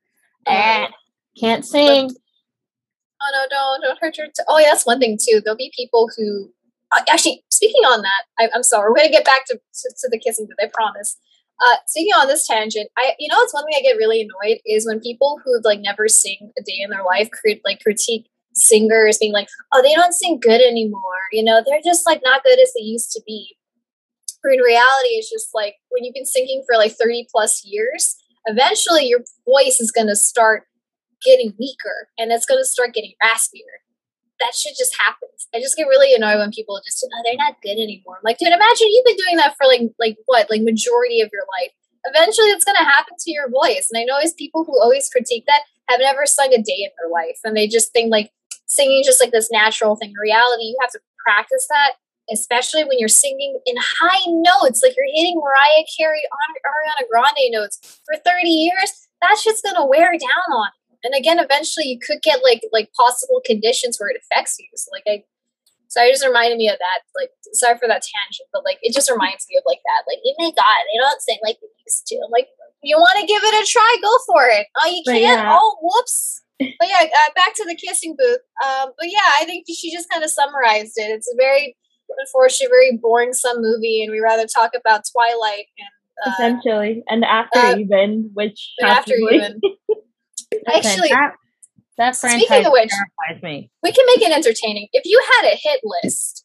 [0.46, 0.94] eh, Oh.
[1.38, 2.10] can't sing.
[3.20, 4.28] Oh no, don't don't hurt your.
[4.28, 5.40] T- oh yeah, that's one thing too.
[5.44, 6.50] There'll be people who
[6.92, 8.22] actually speaking on that.
[8.38, 10.56] I, I'm sorry, we're gonna get back to, to to the kissing booth.
[10.60, 11.16] I promise.
[11.60, 14.58] Uh, speaking on this tangent, I you know it's one thing I get really annoyed
[14.64, 18.28] is when people who've like never sing a day in their life create like critique
[18.54, 21.20] singers being like, oh they don't sing good anymore.
[21.32, 23.56] You know they're just like not good as they used to be.
[24.42, 28.14] But in reality, it's just like when you've been singing for like 30 plus years,
[28.46, 30.68] eventually your voice is gonna start
[31.24, 33.82] getting weaker and it's going to start getting raspier.
[34.40, 35.48] That shit just happens.
[35.54, 38.16] I just get really annoyed when people just, oh, they're not good anymore.
[38.18, 41.30] I'm like, dude, imagine you've been doing that for like, like what, like majority of
[41.32, 41.72] your life.
[42.04, 43.88] Eventually, it's to happen to your voice.
[43.90, 46.90] And I know there's people who always critique that have never sung a day in
[47.00, 48.30] their life, and they just think like
[48.66, 50.10] singing is just like this natural thing.
[50.10, 51.94] In reality, you have to practice that,
[52.32, 57.52] especially when you're singing in high notes, like you're hitting Mariah Carey, Ari- Ariana Grande
[57.52, 59.08] notes for 30 years.
[59.22, 60.70] That shit's gonna wear down on
[61.04, 64.66] and again eventually you could get like like possible conditions where it affects you.
[64.74, 65.24] So like i
[65.88, 68.92] sorry it just reminded me of that like sorry for that tangent but like it
[68.92, 71.68] just reminds me of like that like oh my god they don't sing like they
[71.86, 72.20] used to.
[72.24, 72.48] I'm like
[72.82, 73.96] you want to give it a try?
[74.00, 74.66] Go for it.
[74.76, 75.22] Oh you can't?
[75.22, 75.58] yeah.
[75.58, 76.42] oh whoops.
[76.58, 78.42] But yeah uh, back to the kissing booth.
[78.64, 81.10] Um but yeah i think she just kind of summarized it.
[81.10, 81.76] It's a very
[82.18, 85.88] unfortunate very boring some movie and we rather talk about twilight and
[86.26, 89.60] uh, essentially, and after uh, even, which after even
[90.66, 91.32] actually that,
[91.98, 93.70] that Speaking franchise of which- terrifies me.
[93.82, 94.88] we can make it entertaining.
[94.92, 96.44] If you had a hit list,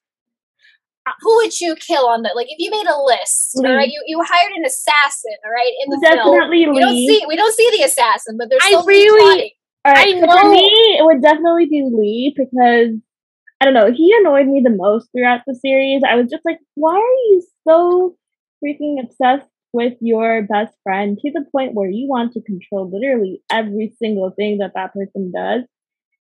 [1.05, 2.35] uh, who would you kill on that?
[2.35, 5.71] Like if you made a list, all right, you, you hired an assassin, all right,
[5.83, 6.35] in the film.
[6.35, 9.49] definitely We don't see we don't see the assassin, but there's I still really- plotting.
[9.85, 12.95] All right, I so for me, it would definitely be Lee because
[13.59, 13.91] I don't know.
[13.91, 16.03] He annoyed me the most throughout the series.
[16.07, 16.97] I was just like, why are
[17.27, 18.15] you so
[18.63, 23.41] freaking obsessed with your best friend to the point where you want to control literally
[23.51, 25.63] every single thing that that person does?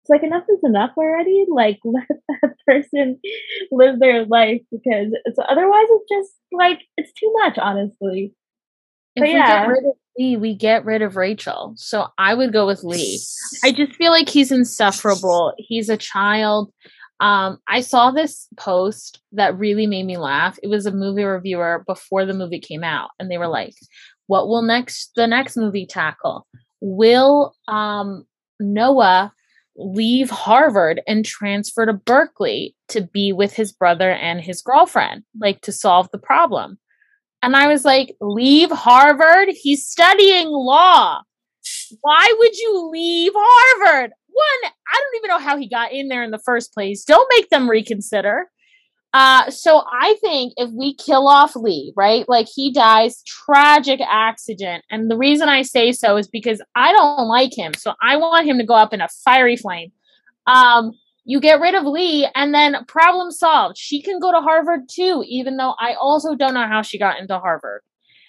[0.01, 1.45] It's like enough is enough already.
[1.49, 2.07] Like let
[2.41, 3.19] that person
[3.71, 8.33] live their life because it's otherwise it's just like it's too much, honestly.
[9.15, 9.61] If But we yeah.
[9.61, 11.73] get rid of Lee, we get rid of Rachel.
[11.75, 13.19] So I would go with Lee.
[13.63, 15.53] I just feel like he's insufferable.
[15.57, 16.71] He's a child.
[17.19, 20.59] Um, I saw this post that really made me laugh.
[20.61, 23.73] It was a movie reviewer before the movie came out, and they were like,
[24.27, 26.45] "What will next the next movie tackle?
[26.81, 28.25] Will um,
[28.59, 29.33] Noah
[29.77, 35.61] leave Harvard and transfer to Berkeley to be with his brother and his girlfriend, like
[35.61, 36.77] to solve the problem?"
[37.41, 39.49] And I was like, "Leave Harvard?
[39.51, 41.21] He's studying law."
[42.01, 44.11] why would you leave Harvard?
[44.35, 47.03] One, I don't even know how he got in there in the first place.
[47.03, 48.49] Don't make them reconsider.
[49.13, 54.83] Uh, so I think if we kill off Lee, right, like he dies, tragic accident,
[54.91, 58.45] and the reason I say so is because I don't like him, so I want
[58.45, 59.93] him to go up in a fiery flame.
[60.47, 60.91] Um,
[61.23, 63.77] you get rid of Lee, and then problem solved.
[63.77, 67.17] She can go to Harvard too, even though I also don't know how she got
[67.17, 67.83] into Harvard.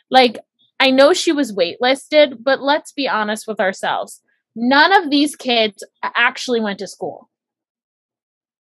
[0.08, 0.38] Like,
[0.78, 4.22] I know she was waitlisted, but let's be honest with ourselves.
[4.56, 7.28] None of these kids actually went to school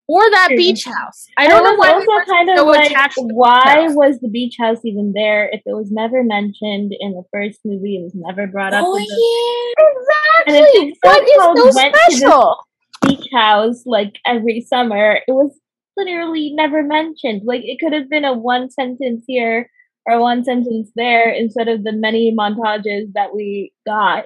[0.09, 1.27] or that beach house.
[1.37, 1.93] I don't know why.
[1.93, 5.91] Also, kind of so like why was the beach house even there if it was
[5.91, 7.97] never mentioned in the first movie?
[7.97, 8.85] It was never brought up.
[8.87, 10.97] Oh yeah, exactly.
[11.03, 12.57] What is so special?
[13.03, 15.21] beach house like every summer.
[15.29, 15.61] It was
[15.97, 17.43] literally never mentioned.
[17.45, 19.71] Like it could have been a one sentence here
[20.07, 24.25] or one sentence there instead of the many montages that we got.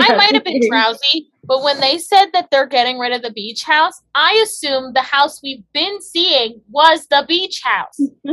[0.00, 3.32] I might have been drowsy, but when they said that they're getting rid of the
[3.32, 8.00] beach house, I assumed the house we've been seeing was the beach house.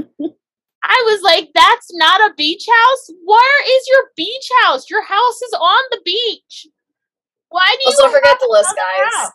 [0.86, 3.10] I was like, that's not a beach house?
[3.24, 4.90] Where is your beach house?
[4.90, 6.68] Your house is on the beach.
[7.50, 9.14] Why do you also forget the list, guys?
[9.16, 9.32] House?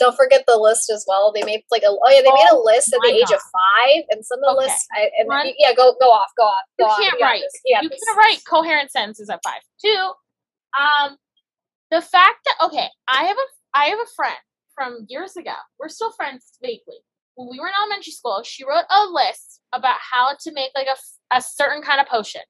[0.00, 1.32] Don't forget the list as well.
[1.32, 3.40] They made like a oh yeah, they oh, made a list at the age of
[3.40, 4.66] five, and some of the okay.
[4.66, 4.86] lists.
[4.92, 6.64] I, and One, yeah, go go off, go off.
[6.80, 7.42] Go you can't write.
[7.64, 9.62] You, you can't write coherent sentences at five.
[9.80, 10.12] Two,
[10.76, 11.16] um,
[11.94, 14.36] the fact that okay, I have a I have a friend
[14.74, 15.54] from years ago.
[15.78, 16.98] We're still friends vaguely.
[17.36, 20.88] When we were in elementary school, she wrote a list about how to make like
[20.88, 22.40] a, a certain kind of potion,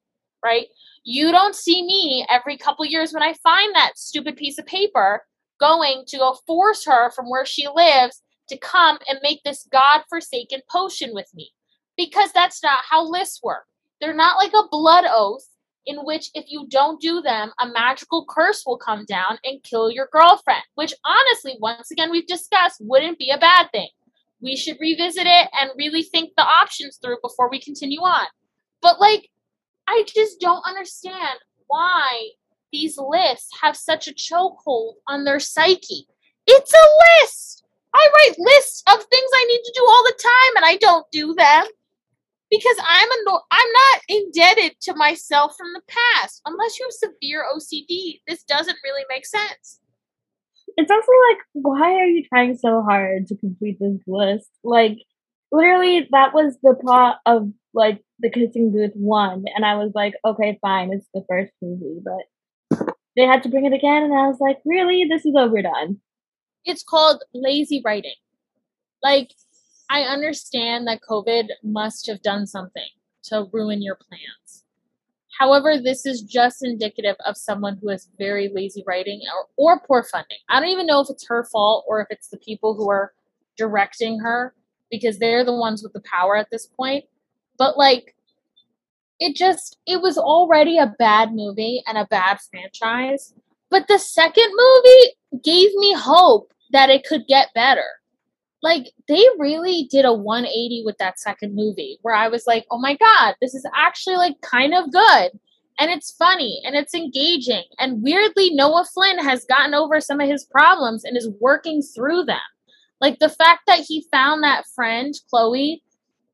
[0.43, 0.67] right?
[1.05, 5.25] You don't see me every couple years when I find that stupid piece of paper
[5.61, 10.61] going to go force her from where she lives to come and make this god-forsaken
[10.71, 11.51] potion with me.
[11.97, 13.65] Because that's not how lists work.
[14.01, 15.47] They're not like a blood oath
[15.87, 19.90] in which if you don't do them, a magical curse will come down and kill
[19.90, 23.88] your girlfriend, which honestly, once again, we've discussed wouldn't be a bad thing.
[24.40, 28.27] We should revisit it and really think the options through before we continue on.
[28.83, 29.31] But like,
[29.87, 32.31] I just don't understand why
[32.73, 36.07] these lists have such a chokehold on their psyche.
[36.47, 37.64] It's a list!
[37.94, 41.07] I write lists of things I need to do all the time and I don't
[41.12, 41.66] do them
[42.57, 46.40] because I'm a no- I'm not indebted to myself from the past.
[46.47, 49.81] Unless you have severe OCD, this doesn't really make sense.
[50.77, 54.51] It's also like, why are you trying so hard to complete this list?
[54.62, 54.99] Like,
[55.53, 60.14] literally, that was the plot of like the Kissing Booth one, and I was like,
[60.25, 64.29] okay, fine, it's the first movie, but they had to bring it again, and I
[64.29, 66.01] was like, really, this is overdone.
[66.64, 68.14] It's called lazy writing.
[69.03, 69.33] Like
[69.90, 72.88] I understand that COVID must have done something
[73.25, 74.64] to ruin your plans.
[75.38, 79.20] However, this is just indicative of someone who has very lazy writing
[79.57, 80.38] or, or poor funding.
[80.49, 83.12] I don't even know if it's her fault or if it's the people who are
[83.57, 84.55] directing her
[84.90, 87.05] because they're the ones with the power at this point.
[87.59, 88.14] But like,
[89.18, 93.35] it just, it was already a bad movie and a bad franchise.
[93.70, 97.87] But the second movie gave me hope that it could get better
[98.64, 102.79] like they really did a 180 with that second movie where I was like, oh
[102.79, 105.38] my God, this is actually like kind of good.
[105.79, 107.64] And it's funny and it's engaging.
[107.79, 112.24] And weirdly, Noah Flynn has gotten over some of his problems and is working through
[112.24, 112.38] them.
[113.03, 115.83] Like the fact that he found that friend, Chloe,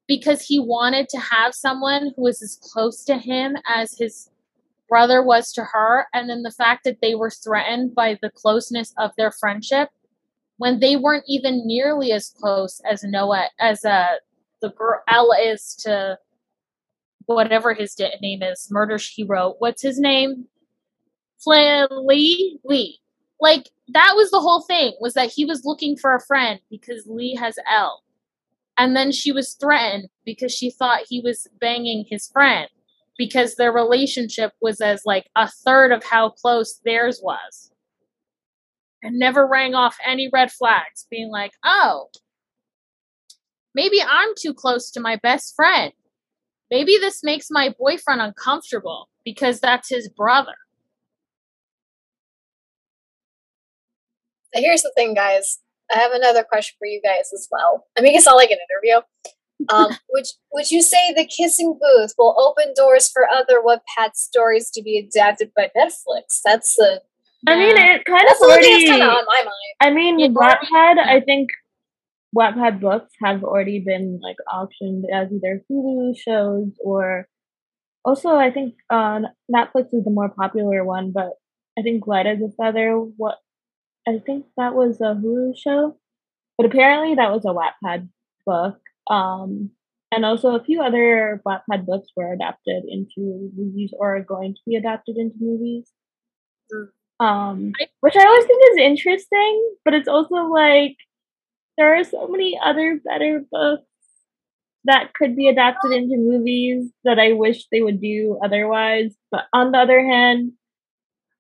[0.07, 4.31] because he wanted to have someone who was as close to him as his
[4.89, 6.07] brother was to her.
[6.15, 9.89] And then the fact that they were threatened by the closeness of their friendship
[10.61, 14.17] when they weren't even nearly as close as Noah as uh
[14.61, 16.19] the girl Ella is to
[17.25, 19.57] whatever his name is, murder she wrote.
[19.59, 20.45] What's his name?
[21.43, 23.01] Flynn Lee Lee.
[23.41, 27.07] Like that was the whole thing was that he was looking for a friend because
[27.07, 28.03] Lee has Elle.
[28.77, 32.69] And then she was threatened because she thought he was banging his friend
[33.17, 37.70] because their relationship was as like a third of how close theirs was
[39.03, 42.09] and never rang off any red flags, being like, oh,
[43.75, 45.93] maybe I'm too close to my best friend.
[46.71, 50.55] Maybe this makes my boyfriend uncomfortable because that's his brother.
[54.53, 55.59] Here's the thing, guys.
[55.93, 57.87] I have another question for you guys as well.
[57.99, 59.03] I mean, it's not like an interview.
[59.69, 64.71] Um, would would you say the Kissing Booth will open doors for other Wattpad stories
[64.71, 66.41] to be adapted by Netflix?
[66.45, 67.03] That's the
[67.47, 68.87] I mean, it kind That's of already.
[68.87, 69.75] Kind of on my mind.
[69.81, 70.29] I mean, yeah.
[70.29, 70.99] Wattpad.
[70.99, 71.51] I think
[72.37, 77.27] Wattpad books have already been like auctioned as either Hulu shows or
[78.05, 79.21] also I think uh,
[79.53, 81.31] Netflix is the more popular one, but
[81.79, 83.39] I think Light as a Feather what
[84.07, 85.97] I think that was a Hulu show,
[86.57, 88.09] but apparently that was a Wattpad
[88.47, 88.79] book.
[89.11, 89.71] Um,
[90.13, 94.61] and also a few other Wattpad books were adapted into movies or are going to
[94.67, 95.91] be adapted into movies.
[97.21, 100.97] Um, which I always think is interesting, but it's also like
[101.77, 103.85] there are so many other better books
[104.85, 109.15] that could be adapted into movies that I wish they would do otherwise.
[109.31, 110.53] But on the other hand,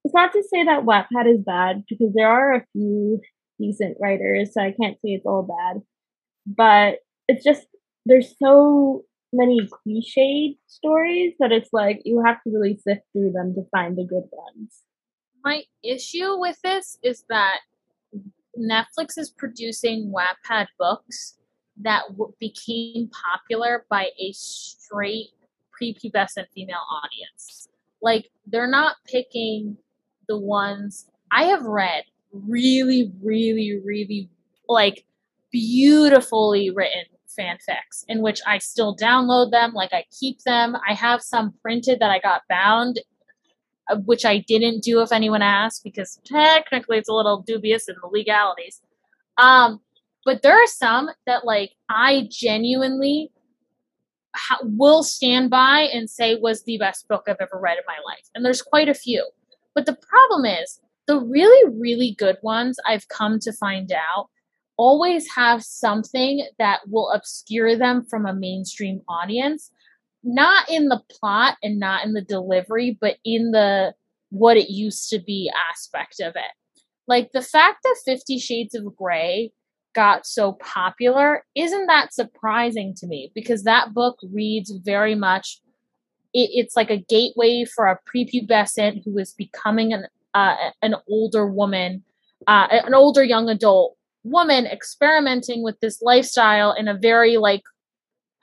[0.04, 3.20] it's not to say that Wattpad is bad because there are a few
[3.58, 5.82] decent writers, so I can't say it's all bad.
[6.46, 7.66] But it's just
[8.06, 13.54] there's so many cliched stories that it's like you have to really sift through them
[13.54, 14.80] to find the good ones.
[15.44, 17.60] My issue with this is that
[18.58, 21.38] Netflix is producing Wattpad books
[21.82, 25.28] that w- became popular by a straight
[25.80, 27.68] prepubescent female audience.
[28.02, 29.76] Like they're not picking
[30.28, 34.28] the ones I have read really, really, really
[34.68, 35.04] like
[35.50, 37.04] beautifully written
[37.38, 40.76] fanfics in which I still download them, like I keep them.
[40.88, 43.00] I have some printed that I got bound,
[44.04, 48.08] which I didn't do if anyone asked because technically it's a little dubious in the
[48.08, 48.80] legalities.
[49.38, 49.80] Um,
[50.24, 53.32] but there are some that like I genuinely
[54.36, 57.98] ha- will stand by and say was the best book I've ever read in my
[58.06, 59.28] life, and there's quite a few.
[59.74, 64.28] But the problem is the really, really good ones I've come to find out
[64.76, 69.70] always have something that will obscure them from a mainstream audience
[70.22, 73.94] not in the plot and not in the delivery but in the
[74.30, 76.52] what it used to be aspect of it.
[77.06, 79.52] Like the fact that 50 shades of gray
[79.94, 85.60] got so popular isn't that surprising to me because that book reads very much
[86.32, 91.44] it, it's like a gateway for a prepubescent who is becoming an uh, an older
[91.48, 92.04] woman
[92.46, 97.62] uh, an older young adult woman experimenting with this lifestyle in a very like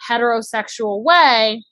[0.09, 1.63] heterosexual way.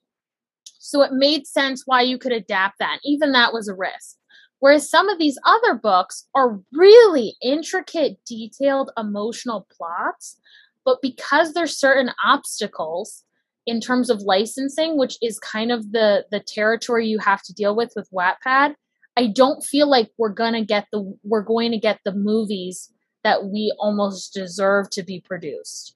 [0.80, 3.00] So it made sense why you could adapt that.
[3.04, 4.18] Even that was a risk.
[4.60, 10.40] Whereas some of these other books are really intricate, detailed, emotional plots,
[10.86, 13.24] but because there's certain obstacles
[13.66, 17.76] in terms of licensing, which is kind of the the territory you have to deal
[17.76, 18.76] with with Wattpad,
[19.18, 22.92] I don't feel like we're gonna get the we're going to get the movies
[23.24, 25.96] that we almost deserve to be produced.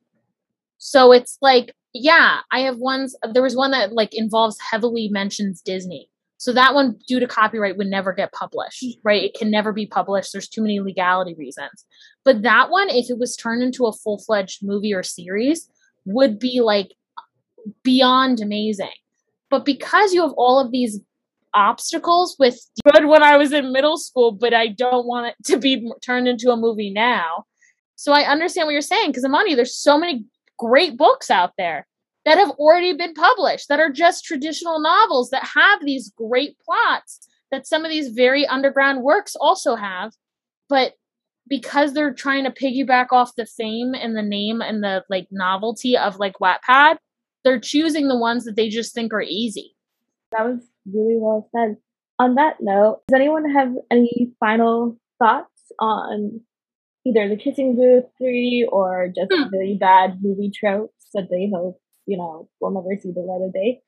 [0.80, 3.15] So it's like, yeah, I have ones.
[3.33, 6.09] There was one that like involves heavily mentions Disney.
[6.37, 8.93] So that one, due to copyright, would never get published, mm.
[9.03, 9.23] right?
[9.23, 10.31] It can never be published.
[10.31, 11.85] There's too many legality reasons.
[12.23, 15.69] But that one, if it was turned into a full fledged movie or series,
[16.05, 16.93] would be like
[17.83, 18.87] beyond amazing.
[19.49, 20.99] But because you have all of these
[21.53, 22.59] obstacles with
[22.93, 26.27] good when I was in middle school, but I don't want it to be turned
[26.27, 27.45] into a movie now.
[27.95, 30.23] So I understand what you're saying because Amani, there's so many
[30.60, 31.88] great books out there
[32.26, 37.28] that have already been published that are just traditional novels that have these great plots
[37.51, 40.12] that some of these very underground works also have,
[40.68, 40.93] but
[41.47, 45.97] because they're trying to piggyback off the fame and the name and the like novelty
[45.97, 46.97] of like Wattpad,
[47.43, 49.76] they're choosing the ones that they just think are easy.
[50.32, 51.78] That was really well said.
[52.20, 56.41] On that note, does anyone have any final thoughts on
[57.06, 59.50] either the Kissing Booth 3 or just hmm.
[59.52, 63.54] really bad movie tropes that they hope, you know, will never see the light of
[63.54, 63.82] day?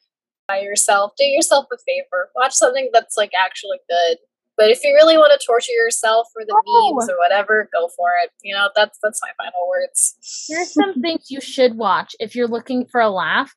[0.47, 2.30] By yourself, do yourself a favor.
[2.36, 4.18] Watch something that's like actually good.
[4.57, 6.93] But if you really want to torture yourself for the oh.
[6.93, 8.32] memes or whatever, go for it.
[8.43, 10.16] You know, that's that's my final words.
[10.47, 13.55] Here's some things you should watch if you're looking for a laugh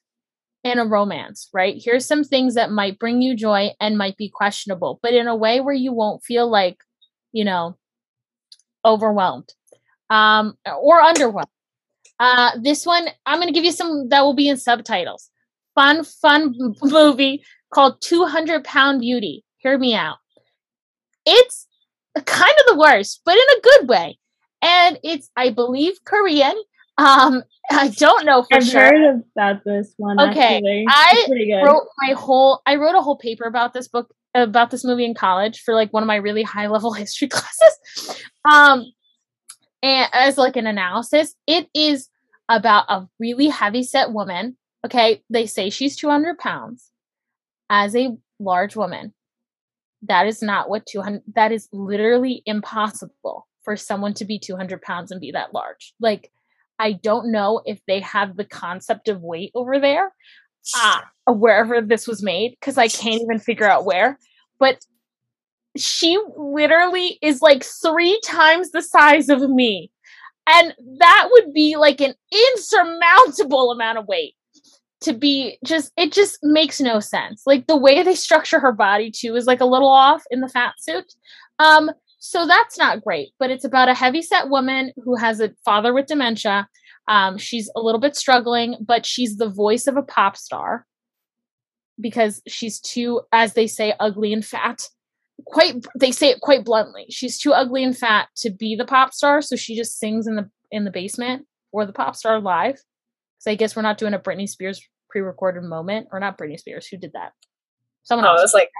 [0.63, 1.77] and a romance, right?
[1.79, 5.37] Here's some things that might bring you joy and might be questionable, but in a
[5.37, 6.79] way where you won't feel like,
[7.33, 7.77] you know,
[8.85, 9.53] overwhelmed
[10.11, 11.47] um, or underwhelmed.
[12.20, 15.30] Uh, this one, I'm going to give you some that will be in subtitles.
[15.74, 19.45] Fun, fun movie called 200 Pound Beauty.
[19.59, 20.18] Hear me out.
[21.26, 21.66] It's
[22.14, 24.18] kind of the worst, but in a good way.
[24.62, 26.55] And it's, I believe, Korean.
[26.97, 28.80] Um, I don't know for I've sure.
[28.80, 30.20] heard about this one.
[30.20, 31.57] Okay, actually.
[31.59, 32.61] I wrote my whole.
[32.66, 35.93] I wrote a whole paper about this book about this movie in college for like
[35.93, 38.22] one of my really high level history classes.
[38.45, 38.87] Um,
[39.82, 42.09] and as like an analysis, it is
[42.49, 44.57] about a really heavy set woman.
[44.85, 46.91] Okay, they say she's two hundred pounds.
[47.70, 49.14] As a large woman,
[50.03, 51.22] that is not what two hundred.
[51.35, 55.95] That is literally impossible for someone to be two hundred pounds and be that large.
[56.01, 56.30] Like
[56.78, 60.12] I don't know if they have the concept of weight over there,
[61.27, 64.19] uh, wherever this was made, because I can't even figure out where.
[64.59, 64.85] But
[65.77, 69.91] she literally is like three times the size of me.
[70.47, 74.35] And that would be like an insurmountable amount of weight
[75.01, 77.43] to be just it just makes no sense.
[77.47, 80.49] Like the way they structure her body too is like a little off in the
[80.49, 81.12] fat suit.
[81.59, 85.53] Um so that's not great, but it's about a heavy set woman who has a
[85.65, 86.69] father with dementia.
[87.09, 90.87] Um she's a little bit struggling, but she's the voice of a pop star
[92.01, 94.89] because she's too as they say ugly and fat.
[95.47, 97.07] Quite they say it quite bluntly.
[97.11, 100.37] She's too ugly and fat to be the pop star so she just sings in
[100.37, 102.81] the in the basement or the pop star live.
[103.39, 104.81] So i guess we're not doing a britney spears
[105.11, 107.33] pre-recorded moment or not britney spears who did that?
[108.03, 108.71] Someone Oh, else I was like,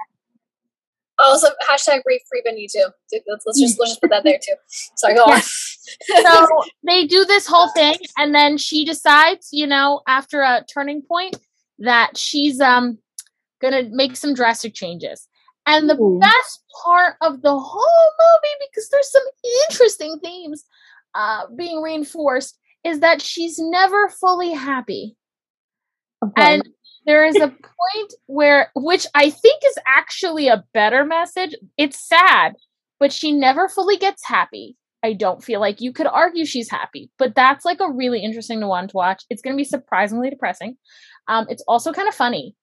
[1.19, 2.87] oh, so hashtag free free Britney too.
[3.27, 4.55] Let's, let's just let's just put that there too.
[4.95, 5.41] Sorry, go on.
[5.41, 6.47] so
[6.85, 11.35] they do this whole thing and then she decides you know after a turning point
[11.79, 12.97] that she's um
[13.61, 15.27] gonna make some drastic changes
[15.67, 16.19] and the Ooh.
[16.19, 19.23] best part of the whole movie because there's some
[19.69, 20.63] interesting themes
[21.13, 25.15] uh being reinforced is that she's never fully happy
[26.21, 26.33] course.
[26.37, 26.69] and
[27.05, 31.55] there is a point where which i think is actually a better message.
[31.77, 32.55] It's sad
[32.99, 34.77] but she never fully gets happy.
[35.03, 38.65] I don't feel like you could argue she's happy but that's like a really interesting
[38.65, 39.23] one to watch.
[39.29, 40.77] It's going to be surprisingly depressing.
[41.27, 42.55] Um it's also kind of funny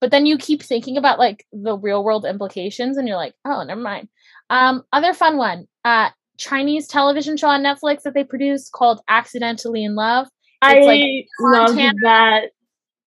[0.00, 3.62] but then you keep thinking about like the real world implications and you're like oh
[3.62, 4.08] never mind.
[4.50, 9.84] Um other fun one uh chinese television show on netflix that they produced called accidentally
[9.84, 10.26] in love.
[10.62, 12.42] I it's like loved Montana- that.
[12.42, 12.50] That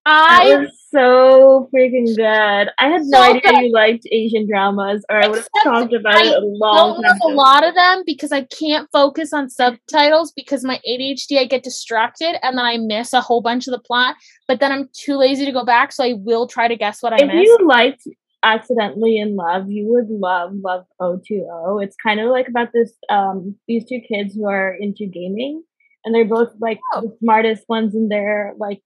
[0.06, 2.70] i was so freaking good.
[2.78, 3.62] I had no So idea good.
[3.66, 7.04] you liked Asian dramas, or I would have talked about I it a long don't
[7.04, 11.40] time know a lot of them because I can't focus on subtitles because my ADHD
[11.40, 14.16] I get distracted and then I miss a whole bunch of the plot.
[14.48, 17.14] But then I'm too lazy to go back, so I will try to guess what
[17.14, 17.30] I missed.
[17.30, 17.60] If missed.
[17.60, 18.02] you liked
[18.44, 21.82] Accidentally in Love, you would love Love O2O.
[21.84, 25.64] It's kind of like about this um these two kids who are into gaming
[26.06, 27.02] and they're both like Oh.
[27.02, 28.82] the smartest ones in their like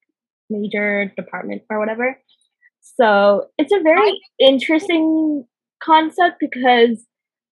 [0.49, 2.17] major department or whatever.
[2.81, 5.45] So it's a very interesting
[5.83, 7.05] concept because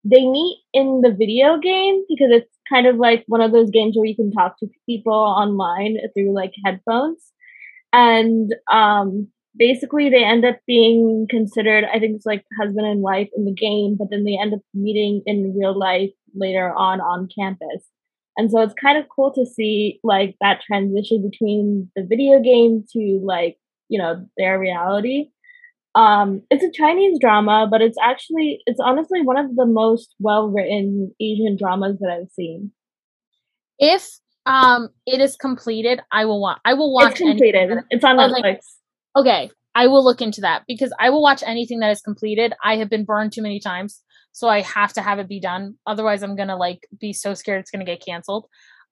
[0.05, 3.97] they meet in the video game because it's kind of like one of those games
[3.97, 7.33] where you can talk to people online through like headphones.
[7.93, 13.29] And um basically they end up being considered I think it's like husband and wife
[13.37, 17.29] in the game, but then they end up meeting in real life later on on
[17.39, 17.85] campus.
[18.37, 22.85] And so it's kind of cool to see like that transition between the video game
[22.93, 23.59] to like,
[23.89, 25.29] you know, their reality.
[25.95, 30.49] Um, it's a Chinese drama, but it's actually it's honestly one of the most well
[30.49, 32.73] written Asian dramas that I've seen.
[33.79, 36.59] if um it is completed, I will watch.
[36.65, 37.13] I will watch.
[37.13, 37.71] It's completed.
[37.71, 38.59] that- It's on like- Netflix.
[39.15, 42.53] okay, I will look into that because I will watch anything that is completed.
[42.65, 44.03] I have been burned too many times,
[44.33, 45.77] so I have to have it be done.
[45.87, 48.47] Otherwise, I'm gonna like be so scared it's gonna get canceled.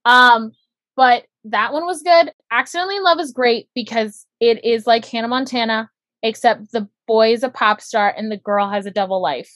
[0.04, 0.52] Um,
[0.96, 2.32] but that one was good.
[2.50, 5.90] Accidentally in Love is great because it is like Hannah Montana,
[6.22, 9.50] except the boy is a pop star and the girl has a double life.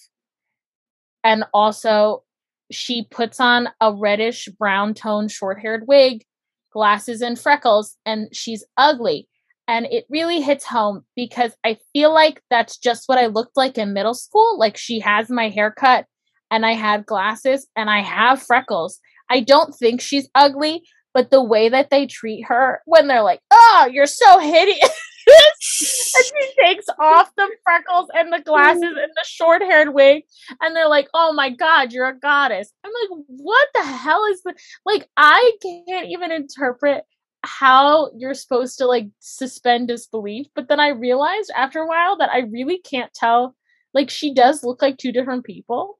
[1.22, 2.22] And also,
[2.70, 6.24] she puts on a reddish brown tone short haired wig,
[6.72, 9.28] glasses, and freckles, and she's ugly.
[9.66, 13.78] And it really hits home because I feel like that's just what I looked like
[13.78, 14.58] in middle school.
[14.58, 16.06] Like she has my haircut
[16.50, 19.00] and I had glasses and I have freckles.
[19.30, 20.82] I don't think she's ugly,
[21.14, 24.78] but the way that they treat her when they're like, oh, you're so hideous.
[25.26, 30.24] and she takes off the freckles and the glasses and the short haired wig.
[30.60, 32.72] And they're like, oh my God, you're a goddess.
[32.84, 34.54] I'm like, what the hell is the
[34.84, 35.08] like?
[35.16, 37.04] I can't even interpret
[37.46, 40.46] how you're supposed to like suspend disbelief.
[40.54, 43.54] But then I realized after a while that I really can't tell.
[43.92, 45.98] Like, she does look like two different people.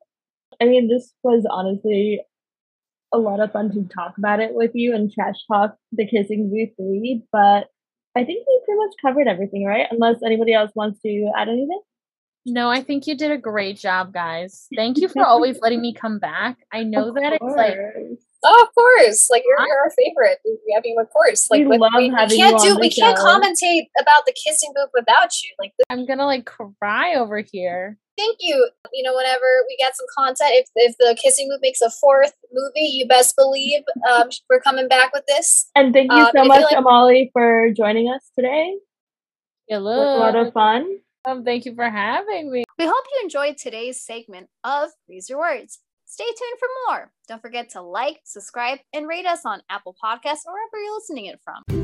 [0.61, 2.20] I mean, this was honestly
[3.12, 6.51] a lot of fun to talk about it with you and trash talk the Kissing
[6.51, 7.68] Booth 3, but
[8.16, 9.86] I think we pretty much covered everything, right?
[9.90, 11.80] Unless anybody else wants to add anything.
[12.47, 14.66] No, I think you did a great job, guys.
[14.76, 16.59] Thank you for always letting me come back.
[16.72, 17.76] I know Of that it's like.
[18.45, 19.28] Oh, of course.
[19.30, 20.38] Like you're, you're our favorite.
[20.76, 21.49] I mean, of course.
[21.51, 22.36] Like We but love we, we can't you
[22.68, 23.24] do on we the can't show.
[23.24, 25.51] commentate about the kissing booth without you.
[25.59, 27.99] Like I'm gonna like cry over here.
[28.16, 28.68] thank you.
[28.92, 32.32] You know, whenever we get some content, if if the kissing booth makes a fourth
[32.53, 33.82] movie, you best believe
[34.12, 35.68] um, we're coming back with this.
[35.74, 38.76] And thank you Um, so if you much, like- Amaly, for joining us today.
[39.66, 40.99] It was a lot of fun.
[41.24, 42.64] Um, thank you for having me.
[42.78, 45.78] We hope you enjoyed today's segment of Raise Your Words.
[46.15, 47.11] Stay tuned for more.
[47.27, 51.27] Don't forget to like, subscribe, and rate us on Apple Podcasts or wherever you're listening
[51.27, 51.84] it from.